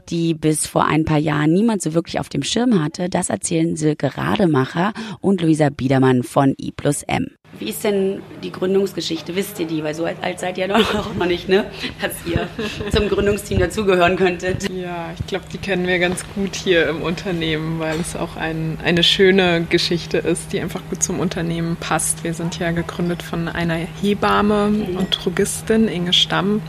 die 0.09 0.35
bis 0.35 0.67
vor 0.67 0.85
ein 0.85 1.05
paar 1.05 1.17
Jahren 1.17 1.51
niemand 1.51 1.81
so 1.81 1.95
wirklich 1.95 2.19
auf 2.19 2.29
dem 2.29 2.43
Schirm 2.43 2.81
hatte, 2.81 3.09
das 3.09 3.29
erzählen 3.29 3.75
Silke 3.75 4.15
Rademacher 4.15 4.93
und 5.19 5.41
Luisa 5.41 5.69
Biedermann 5.69 6.21
von 6.21 6.53
I 6.61 6.71
plus 6.71 7.01
M. 7.03 7.31
Wie 7.59 7.69
ist 7.69 7.83
denn 7.83 8.21
die 8.43 8.51
Gründungsgeschichte? 8.51 9.35
Wisst 9.35 9.59
ihr 9.59 9.67
die? 9.67 9.83
Weil 9.83 9.95
so 9.95 10.05
alt 10.05 10.39
seid 10.39 10.57
ihr 10.57 10.67
doch 10.67 11.15
noch 11.15 11.25
nicht, 11.25 11.49
ne? 11.49 11.65
Dass 12.01 12.13
ihr 12.25 12.47
zum 12.91 13.09
Gründungsteam 13.09 13.59
dazugehören 13.59 14.15
könntet. 14.15 14.69
Ja, 14.69 15.09
ich 15.17 15.25
glaube, 15.27 15.45
die 15.51 15.57
kennen 15.57 15.87
wir 15.87 15.99
ganz 15.99 16.23
gut 16.35 16.55
hier 16.55 16.87
im 16.87 17.01
Unternehmen, 17.01 17.79
weil 17.79 17.99
es 17.99 18.15
auch 18.15 18.35
ein, 18.35 18.77
eine 18.83 19.03
schöne 19.03 19.65
Geschichte 19.69 20.19
ist, 20.19 20.53
die 20.53 20.59
einfach 20.59 20.81
gut 20.89 21.01
zum 21.01 21.19
Unternehmen 21.19 21.77
passt. 21.79 22.23
Wir 22.23 22.33
sind 22.33 22.59
ja 22.59 22.71
gegründet 22.71 23.23
von 23.23 23.47
einer 23.47 23.75
Hebamme 23.75 24.69
mhm. 24.69 24.97
und 24.97 25.09
Drogistin, 25.11 25.87
Inge 25.87 26.13
Stamm, 26.13 26.61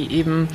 die 0.00 0.14
eben 0.14 0.48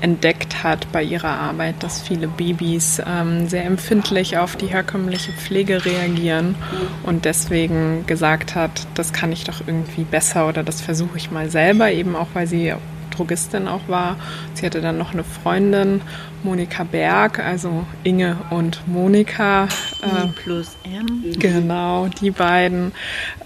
entdeckt 0.00 0.62
hat 0.62 0.90
bei 0.92 1.02
ihrer 1.02 1.30
Arbeit, 1.30 1.76
dass 1.80 2.02
viele 2.02 2.28
Babys 2.28 3.00
ähm, 3.06 3.48
sehr 3.48 3.64
empfindlich 3.64 4.38
auf 4.38 4.56
die 4.56 4.66
herkömmliche 4.66 5.32
Pflege 5.32 5.84
reagieren 5.84 6.54
und 7.02 7.24
deswegen 7.24 8.06
gesagt 8.06 8.54
hat, 8.54 8.86
das 8.94 9.12
kann 9.12 9.32
ich 9.32 9.44
doch 9.44 9.60
irgendwie 9.66 10.04
besser 10.04 10.48
oder 10.48 10.62
das 10.62 10.80
versuche 10.80 11.16
ich 11.16 11.30
mal 11.30 11.50
selber, 11.50 11.90
eben 11.90 12.16
auch 12.16 12.28
weil 12.34 12.46
sie 12.46 12.74
Drogistin 13.10 13.68
auch 13.68 13.88
war. 13.88 14.16
Sie 14.54 14.64
hatte 14.64 14.80
dann 14.80 14.96
noch 14.96 15.12
eine 15.12 15.24
Freundin, 15.24 16.00
Monika 16.42 16.84
Berg, 16.84 17.38
also 17.38 17.86
Inge 18.02 18.36
und 18.50 18.86
Monika. 18.86 19.68
I 20.02 20.06
äh, 20.06 20.28
plus 20.42 20.76
M. 20.84 21.24
Genau, 21.38 22.08
die 22.08 22.30
beiden. 22.30 22.92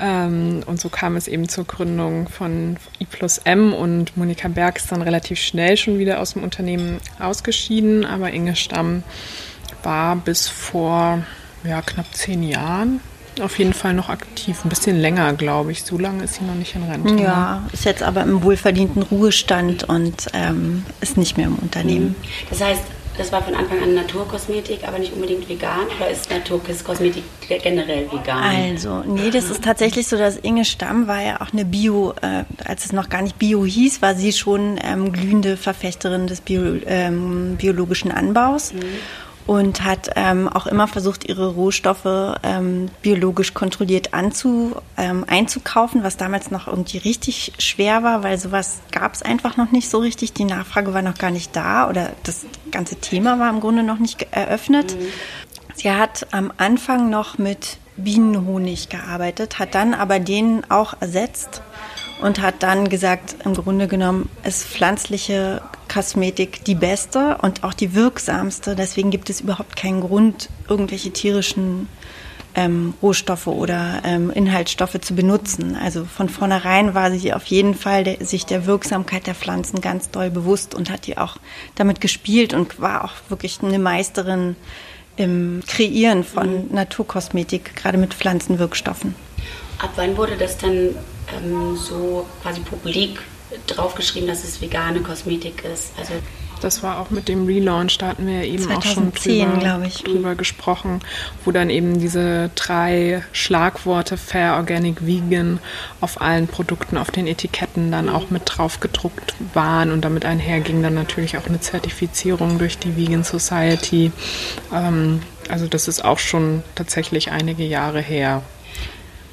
Ähm, 0.00 0.62
und 0.66 0.80
so 0.80 0.88
kam 0.88 1.16
es 1.16 1.28
eben 1.28 1.48
zur 1.48 1.64
Gründung 1.64 2.28
von 2.28 2.76
I 3.00 3.04
plus 3.04 3.38
M 3.38 3.72
und 3.72 4.16
Monika 4.16 4.48
Berg 4.48 4.76
ist 4.76 4.92
dann 4.92 5.02
relativ 5.02 5.38
schnell 5.40 5.76
schon 5.76 5.98
wieder 5.98 6.20
aus 6.20 6.34
dem 6.34 6.42
Unternehmen 6.42 6.98
ausgeschieden, 7.18 8.04
aber 8.04 8.32
Inge 8.32 8.56
Stamm 8.56 9.02
war 9.82 10.16
bis 10.16 10.48
vor 10.48 11.22
ja, 11.64 11.82
knapp 11.82 12.14
zehn 12.14 12.42
Jahren 12.42 13.00
auf 13.40 13.58
jeden 13.58 13.72
Fall 13.72 13.94
noch 13.94 14.08
aktiv. 14.08 14.64
Ein 14.64 14.68
bisschen 14.68 14.98
länger, 15.00 15.32
glaube 15.32 15.72
ich. 15.72 15.82
So 15.82 15.98
lange 15.98 16.24
ist 16.24 16.34
sie 16.34 16.44
noch 16.44 16.54
nicht 16.54 16.74
in 16.74 16.84
Rente. 16.84 17.22
Ja, 17.22 17.60
ne? 17.60 17.70
ist 17.72 17.84
jetzt 17.84 18.02
aber 18.02 18.22
im 18.22 18.42
wohlverdienten 18.42 19.02
Ruhestand 19.02 19.84
und 19.84 20.28
ähm, 20.32 20.84
ist 21.00 21.16
nicht 21.16 21.36
mehr 21.36 21.46
im 21.46 21.56
Unternehmen. 21.56 22.08
Mhm. 22.08 22.48
Das 22.50 22.60
heißt, 22.60 22.82
das 23.16 23.30
war 23.30 23.42
von 23.42 23.54
Anfang 23.54 23.80
an 23.80 23.94
Naturkosmetik, 23.94 24.80
aber 24.86 24.98
nicht 24.98 25.12
unbedingt 25.12 25.48
vegan 25.48 25.86
oder 25.96 26.10
ist 26.10 26.30
Naturkosmetik 26.30 27.22
generell 27.62 28.10
vegan? 28.10 28.42
Also, 28.42 29.04
nee, 29.06 29.30
das 29.30 29.50
ist 29.50 29.62
tatsächlich 29.62 30.08
so, 30.08 30.16
dass 30.16 30.36
Inge 30.36 30.64
Stamm 30.64 31.06
war 31.06 31.22
ja 31.22 31.40
auch 31.40 31.52
eine 31.52 31.64
Bio, 31.64 32.14
äh, 32.22 32.44
als 32.64 32.84
es 32.84 32.92
noch 32.92 33.08
gar 33.08 33.22
nicht 33.22 33.38
Bio 33.38 33.64
hieß, 33.64 34.02
war 34.02 34.16
sie 34.16 34.32
schon 34.32 34.80
ähm, 34.82 35.12
glühende 35.12 35.56
Verfechterin 35.56 36.26
des 36.26 36.40
Bio, 36.40 36.80
ähm, 36.86 37.56
biologischen 37.56 38.10
Anbaus. 38.10 38.72
Mhm 38.72 38.80
und 39.46 39.84
hat 39.84 40.10
ähm, 40.16 40.48
auch 40.48 40.66
immer 40.66 40.88
versucht, 40.88 41.28
ihre 41.28 41.48
Rohstoffe 41.48 42.38
ähm, 42.42 42.88
biologisch 43.02 43.52
kontrolliert 43.52 44.14
anzu, 44.14 44.76
ähm, 44.96 45.24
einzukaufen, 45.28 46.02
was 46.02 46.16
damals 46.16 46.50
noch 46.50 46.66
irgendwie 46.66 46.98
richtig 46.98 47.52
schwer 47.58 48.02
war, 48.02 48.22
weil 48.22 48.38
sowas 48.38 48.80
gab 48.90 49.12
es 49.14 49.22
einfach 49.22 49.56
noch 49.56 49.70
nicht 49.70 49.90
so 49.90 49.98
richtig. 49.98 50.32
Die 50.32 50.44
Nachfrage 50.44 50.94
war 50.94 51.02
noch 51.02 51.18
gar 51.18 51.30
nicht 51.30 51.54
da 51.54 51.88
oder 51.88 52.10
das 52.22 52.46
ganze 52.70 52.96
Thema 52.96 53.38
war 53.38 53.50
im 53.50 53.60
Grunde 53.60 53.82
noch 53.82 53.98
nicht 53.98 54.26
eröffnet. 54.30 54.96
Mhm. 54.98 55.06
Sie 55.74 55.90
hat 55.90 56.28
am 56.30 56.52
Anfang 56.56 57.10
noch 57.10 57.36
mit 57.36 57.78
Bienenhonig 57.96 58.88
gearbeitet, 58.88 59.58
hat 59.58 59.74
dann 59.74 59.94
aber 59.94 60.18
den 60.20 60.68
auch 60.70 60.94
ersetzt 61.00 61.62
und 62.20 62.40
hat 62.40 62.62
dann 62.62 62.88
gesagt, 62.88 63.36
im 63.44 63.54
Grunde 63.54 63.88
genommen 63.88 64.28
ist 64.44 64.64
pflanzliche 64.64 65.62
Kosmetik 65.92 66.64
die 66.64 66.74
beste 66.74 67.38
und 67.42 67.64
auch 67.64 67.74
die 67.74 67.94
wirksamste. 67.94 68.74
Deswegen 68.74 69.10
gibt 69.10 69.30
es 69.30 69.40
überhaupt 69.40 69.76
keinen 69.76 70.00
Grund, 70.00 70.48
irgendwelche 70.68 71.10
tierischen 71.10 71.88
ähm, 72.54 72.94
Rohstoffe 73.02 73.46
oder 73.46 74.00
ähm, 74.04 74.30
Inhaltsstoffe 74.30 75.00
zu 75.00 75.14
benutzen. 75.14 75.76
Also 75.76 76.04
von 76.04 76.28
vornherein 76.28 76.94
war 76.94 77.10
sie 77.10 77.32
auf 77.32 77.46
jeden 77.46 77.74
Fall 77.74 78.04
der, 78.04 78.24
sich 78.24 78.46
der 78.46 78.66
Wirksamkeit 78.66 79.26
der 79.26 79.34
Pflanzen 79.34 79.80
ganz 79.80 80.10
doll 80.10 80.30
bewusst 80.30 80.74
und 80.74 80.90
hat 80.90 81.06
die 81.06 81.18
auch 81.18 81.36
damit 81.74 82.00
gespielt 82.00 82.54
und 82.54 82.80
war 82.80 83.04
auch 83.04 83.12
wirklich 83.28 83.60
eine 83.62 83.78
Meisterin 83.78 84.56
im 85.16 85.62
Kreieren 85.66 86.24
von 86.24 86.68
mhm. 86.68 86.74
Naturkosmetik, 86.74 87.76
gerade 87.76 87.98
mit 87.98 88.14
Pflanzenwirkstoffen. 88.14 89.14
Ab 89.78 89.90
wann 89.96 90.16
wurde 90.16 90.36
das 90.36 90.56
dann 90.58 90.94
ähm, 91.36 91.76
so 91.76 92.26
quasi 92.42 92.60
publik 92.60 93.20
draufgeschrieben, 93.66 94.28
dass 94.28 94.44
es 94.44 94.60
vegane 94.60 95.00
Kosmetik 95.00 95.64
ist. 95.64 95.92
Also 95.98 96.14
das 96.60 96.82
war 96.82 96.98
auch 96.98 97.10
mit 97.10 97.28
dem 97.28 97.44
Relaunch, 97.44 97.98
da 97.98 98.08
hatten 98.08 98.26
wir 98.26 98.42
eben 98.44 98.62
2010, 98.62 98.78
auch 98.78 99.52
schon 99.52 99.60
drüber, 99.60 99.88
drüber 100.04 100.34
gesprochen, 100.34 101.00
wo 101.44 101.50
dann 101.50 101.68
eben 101.68 102.00
diese 102.00 102.50
drei 102.54 103.22
Schlagworte 103.32 104.16
Fair, 104.16 104.54
Organic, 104.54 105.04
Vegan 105.06 105.60
auf 106.00 106.22
allen 106.22 106.46
Produkten, 106.46 106.96
auf 106.96 107.10
den 107.10 107.26
Etiketten 107.26 107.92
dann 107.92 108.08
auch 108.08 108.30
mit 108.30 108.42
drauf 108.46 108.80
gedruckt 108.80 109.34
waren 109.52 109.92
und 109.92 110.06
damit 110.06 110.24
einherging 110.24 110.82
dann 110.82 110.94
natürlich 110.94 111.36
auch 111.36 111.46
eine 111.46 111.60
Zertifizierung 111.60 112.58
durch 112.58 112.78
die 112.78 112.96
Vegan 112.96 113.24
Society. 113.24 114.10
Ähm, 114.72 115.20
also 115.50 115.66
das 115.66 115.86
ist 115.86 116.02
auch 116.02 116.18
schon 116.18 116.62
tatsächlich 116.74 117.30
einige 117.30 117.64
Jahre 117.64 118.00
her. 118.00 118.42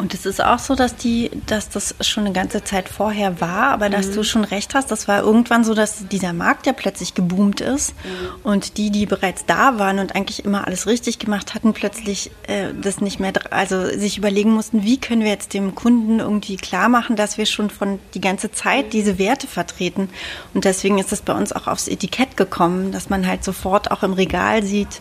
Und 0.02 0.16
es 0.16 0.26
ist 0.26 0.44
auch 0.44 0.58
so, 0.58 0.74
dass 0.74 0.96
die, 0.96 1.30
dass 1.46 1.70
das 1.70 1.94
schon 2.02 2.26
eine 2.26 2.34
ganze 2.34 2.64
Zeit 2.64 2.90
vorher 2.90 3.40
war, 3.40 3.68
aber 3.68 3.88
mhm. 3.88 3.92
dass 3.92 4.10
du 4.10 4.24
schon 4.24 4.44
recht 4.44 4.74
hast, 4.74 4.90
das 4.90 5.08
war 5.08 5.22
irgendwann 5.22 5.64
so, 5.64 5.76
dass 5.76 6.08
dieser 6.08 6.34
Markt 6.34 6.66
ja 6.66 6.74
plötzlich 6.74 7.14
geboomt 7.14 7.62
ist 7.62 7.94
mhm. 8.04 8.50
und 8.50 8.78
die, 8.78 8.90
die 8.90 9.06
bereits 9.06 9.46
da 9.46 9.78
waren 9.78 10.00
und 10.00 10.16
eigentlich 10.16 10.44
immer 10.44 10.66
alles 10.66 10.88
richtig 10.88 11.20
gemacht 11.20 11.54
hatten, 11.54 11.74
plötzlich 11.74 12.32
äh, 12.48 12.70
das 12.74 13.00
nicht 13.00 13.20
mehr, 13.20 13.32
also 13.52 13.86
sich 13.90 14.18
überlegen 14.18 14.50
mussten, 14.50 14.82
wie 14.82 15.00
können 15.00 15.22
wir 15.22 15.30
jetzt 15.30 15.54
dem 15.54 15.76
Kunden 15.76 16.20
irgendwie 16.20 16.58
klar 16.58 16.90
machen, 16.90 17.16
dass 17.16 17.38
wir 17.38 17.46
schon 17.46 17.70
von 17.70 18.00
die 18.16 18.22
ganze 18.22 18.52
Zeit 18.52 18.94
diese 18.94 19.20
Werte 19.20 19.46
vertreten. 19.46 20.10
Und 20.56 20.66
deswegen 20.66 20.98
ist 20.98 21.14
es 21.14 21.22
bei 21.22 21.34
uns 21.34 21.54
auch 21.54 21.68
aufs 21.68 21.88
Etikett 21.88 22.38
gekommen, 22.38 22.92
dass 22.92 23.12
man 23.12 23.28
halt 23.28 23.44
sofort 23.44 23.92
auch 23.92 24.02
im 24.02 24.14
Regal 24.14 24.64
sieht, 24.64 25.00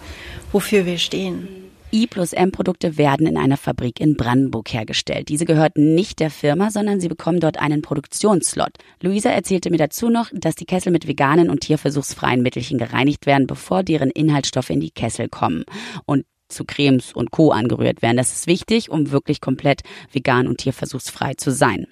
wofür 0.53 0.85
wir 0.85 0.99
stehen. 0.99 1.60
I 1.93 2.07
plus 2.07 2.33
M 2.33 2.53
Produkte 2.53 2.99
werden 2.99 3.27
in 3.27 3.37
einer 3.37 3.57
Fabrik 3.57 3.99
in 3.99 4.17
Brandenburg 4.17 4.73
hergestellt. 4.73 5.29
Diese 5.29 5.45
gehört 5.45 5.77
nicht 5.77 6.21
der 6.21 6.31
Firma, 6.31 6.71
sondern 6.71 7.01
sie 7.01 7.09
bekommen 7.09 7.41
dort 7.41 7.59
einen 7.59 7.83
Produktionsslot. 7.83 8.71
Luisa 9.03 9.31
erzählte 9.31 9.71
mir 9.71 9.79
dazu 9.79 10.09
noch, 10.09 10.31
dass 10.33 10.55
die 10.55 10.67
Kessel 10.67 10.93
mit 10.93 11.09
veganen 11.09 11.51
und 11.51 11.63
tierversuchsfreien 11.63 12.43
Mittelchen 12.43 12.79
gereinigt 12.79 13.27
werden, 13.27 13.49
bevor 13.49 13.83
deren 13.83 14.11
Inhaltsstoffe 14.11 14.71
in 14.71 14.81
die 14.81 14.93
Kessel 14.93 15.29
kommen 15.29 15.65
und 16.07 16.27
zu 16.49 16.65
Cremes 16.65 17.13
und 17.13 17.33
Co. 17.33 17.51
angerührt 17.51 18.03
werden. 18.03 18.17
Das 18.17 18.33
ist 18.33 18.47
wichtig, 18.47 18.91
um 18.91 19.11
wirklich 19.11 19.41
komplett 19.41 19.83
vegan 20.13 20.47
und 20.47 20.59
tierversuchsfrei 20.59 21.35
zu 21.35 21.51
sein. 21.51 21.87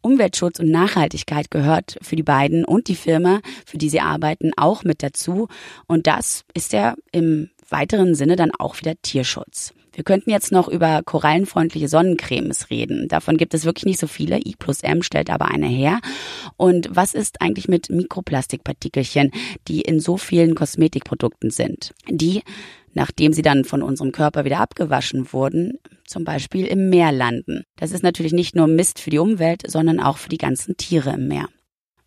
Umweltschutz 0.00 0.60
und 0.60 0.70
Nachhaltigkeit 0.70 1.50
gehört 1.50 1.98
für 2.00 2.16
die 2.16 2.22
beiden 2.22 2.64
und 2.64 2.88
die 2.88 2.94
Firma, 2.94 3.40
für 3.66 3.78
die 3.78 3.88
sie 3.88 4.00
arbeiten, 4.00 4.52
auch 4.56 4.84
mit 4.84 5.02
dazu. 5.02 5.48
Und 5.86 6.06
das 6.06 6.44
ist 6.54 6.72
ja 6.72 6.94
im 7.12 7.50
weiteren 7.68 8.14
Sinne 8.14 8.36
dann 8.36 8.50
auch 8.50 8.78
wieder 8.78 8.94
Tierschutz. 9.02 9.74
Wir 9.94 10.02
könnten 10.02 10.30
jetzt 10.30 10.50
noch 10.50 10.68
über 10.68 11.02
korallenfreundliche 11.04 11.88
Sonnencremes 11.88 12.70
reden. 12.70 13.06
Davon 13.08 13.36
gibt 13.36 13.54
es 13.54 13.64
wirklich 13.64 13.84
nicht 13.84 14.00
so 14.00 14.08
viele. 14.08 14.38
I 14.38 14.54
plus 14.58 14.82
M 14.82 15.02
stellt 15.02 15.30
aber 15.30 15.46
eine 15.46 15.68
her. 15.68 16.00
Und 16.56 16.88
was 16.90 17.14
ist 17.14 17.40
eigentlich 17.40 17.68
mit 17.68 17.90
Mikroplastikpartikelchen, 17.90 19.30
die 19.68 19.82
in 19.82 20.00
so 20.00 20.16
vielen 20.16 20.56
Kosmetikprodukten 20.56 21.50
sind? 21.50 21.94
Die, 22.08 22.42
nachdem 22.92 23.32
sie 23.32 23.42
dann 23.42 23.64
von 23.64 23.82
unserem 23.82 24.10
Körper 24.10 24.44
wieder 24.44 24.58
abgewaschen 24.58 25.32
wurden, 25.32 25.78
zum 26.06 26.24
Beispiel 26.24 26.66
im 26.66 26.90
Meer 26.90 27.12
landen. 27.12 27.62
Das 27.76 27.92
ist 27.92 28.02
natürlich 28.02 28.32
nicht 28.32 28.56
nur 28.56 28.66
Mist 28.66 28.98
für 28.98 29.10
die 29.10 29.18
Umwelt, 29.18 29.62
sondern 29.66 30.00
auch 30.00 30.18
für 30.18 30.28
die 30.28 30.38
ganzen 30.38 30.76
Tiere 30.76 31.10
im 31.10 31.28
Meer. 31.28 31.48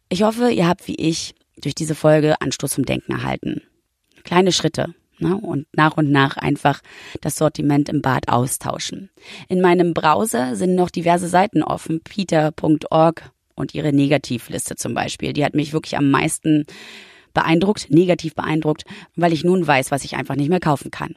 Ich 0.09 0.23
hoffe, 0.23 0.51
ihr 0.51 0.67
habt 0.67 0.87
wie 0.87 0.95
ich 0.95 1.35
durch 1.61 1.75
diese 1.75 1.95
Folge 1.95 2.39
Anstoß 2.41 2.71
zum 2.71 2.85
Denken 2.85 3.13
erhalten. 3.13 3.61
Kleine 4.23 4.51
Schritte, 4.51 4.93
Ne? 5.19 5.35
Und 5.35 5.67
nach 5.73 5.97
und 5.97 6.11
nach 6.11 6.37
einfach 6.37 6.81
das 7.21 7.35
Sortiment 7.35 7.89
im 7.89 8.01
Bad 8.01 8.29
austauschen. 8.29 9.09
In 9.47 9.61
meinem 9.61 9.93
Browser 9.93 10.55
sind 10.55 10.75
noch 10.75 10.89
diverse 10.89 11.27
Seiten 11.27 11.63
offen, 11.63 12.01
peter.org 12.01 13.31
und 13.55 13.73
ihre 13.73 13.93
Negativliste 13.93 14.75
zum 14.75 14.93
Beispiel. 14.93 15.33
Die 15.33 15.43
hat 15.43 15.55
mich 15.55 15.73
wirklich 15.73 15.97
am 15.97 16.11
meisten 16.11 16.65
beeindruckt, 17.33 17.89
negativ 17.89 18.35
beeindruckt, 18.35 18.83
weil 19.15 19.33
ich 19.33 19.43
nun 19.43 19.65
weiß, 19.65 19.91
was 19.91 20.03
ich 20.03 20.15
einfach 20.15 20.35
nicht 20.35 20.49
mehr 20.49 20.59
kaufen 20.59 20.91
kann. 20.91 21.15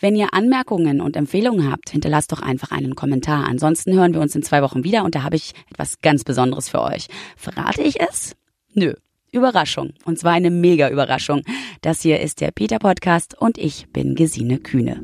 Wenn 0.00 0.16
ihr 0.16 0.32
Anmerkungen 0.34 1.00
und 1.00 1.16
Empfehlungen 1.16 1.70
habt, 1.70 1.90
hinterlasst 1.90 2.32
doch 2.32 2.40
einfach 2.40 2.70
einen 2.70 2.94
Kommentar. 2.94 3.46
Ansonsten 3.48 3.92
hören 3.92 4.14
wir 4.14 4.20
uns 4.20 4.34
in 4.34 4.42
zwei 4.42 4.62
Wochen 4.62 4.84
wieder 4.84 5.04
und 5.04 5.14
da 5.14 5.22
habe 5.24 5.36
ich 5.36 5.54
etwas 5.70 6.00
ganz 6.00 6.24
Besonderes 6.24 6.68
für 6.68 6.80
euch. 6.80 7.08
Verrate 7.36 7.82
ich 7.82 8.00
es? 8.00 8.36
Nö. 8.74 8.94
Überraschung. 9.32 9.92
Und 10.04 10.18
zwar 10.18 10.32
eine 10.32 10.50
mega 10.50 10.88
Überraschung. 10.88 11.42
Das 11.80 12.02
hier 12.02 12.20
ist 12.20 12.40
der 12.40 12.50
Peter 12.50 12.78
Podcast 12.78 13.36
und 13.38 13.58
ich 13.58 13.88
bin 13.92 14.14
Gesine 14.14 14.58
Kühne. 14.58 15.00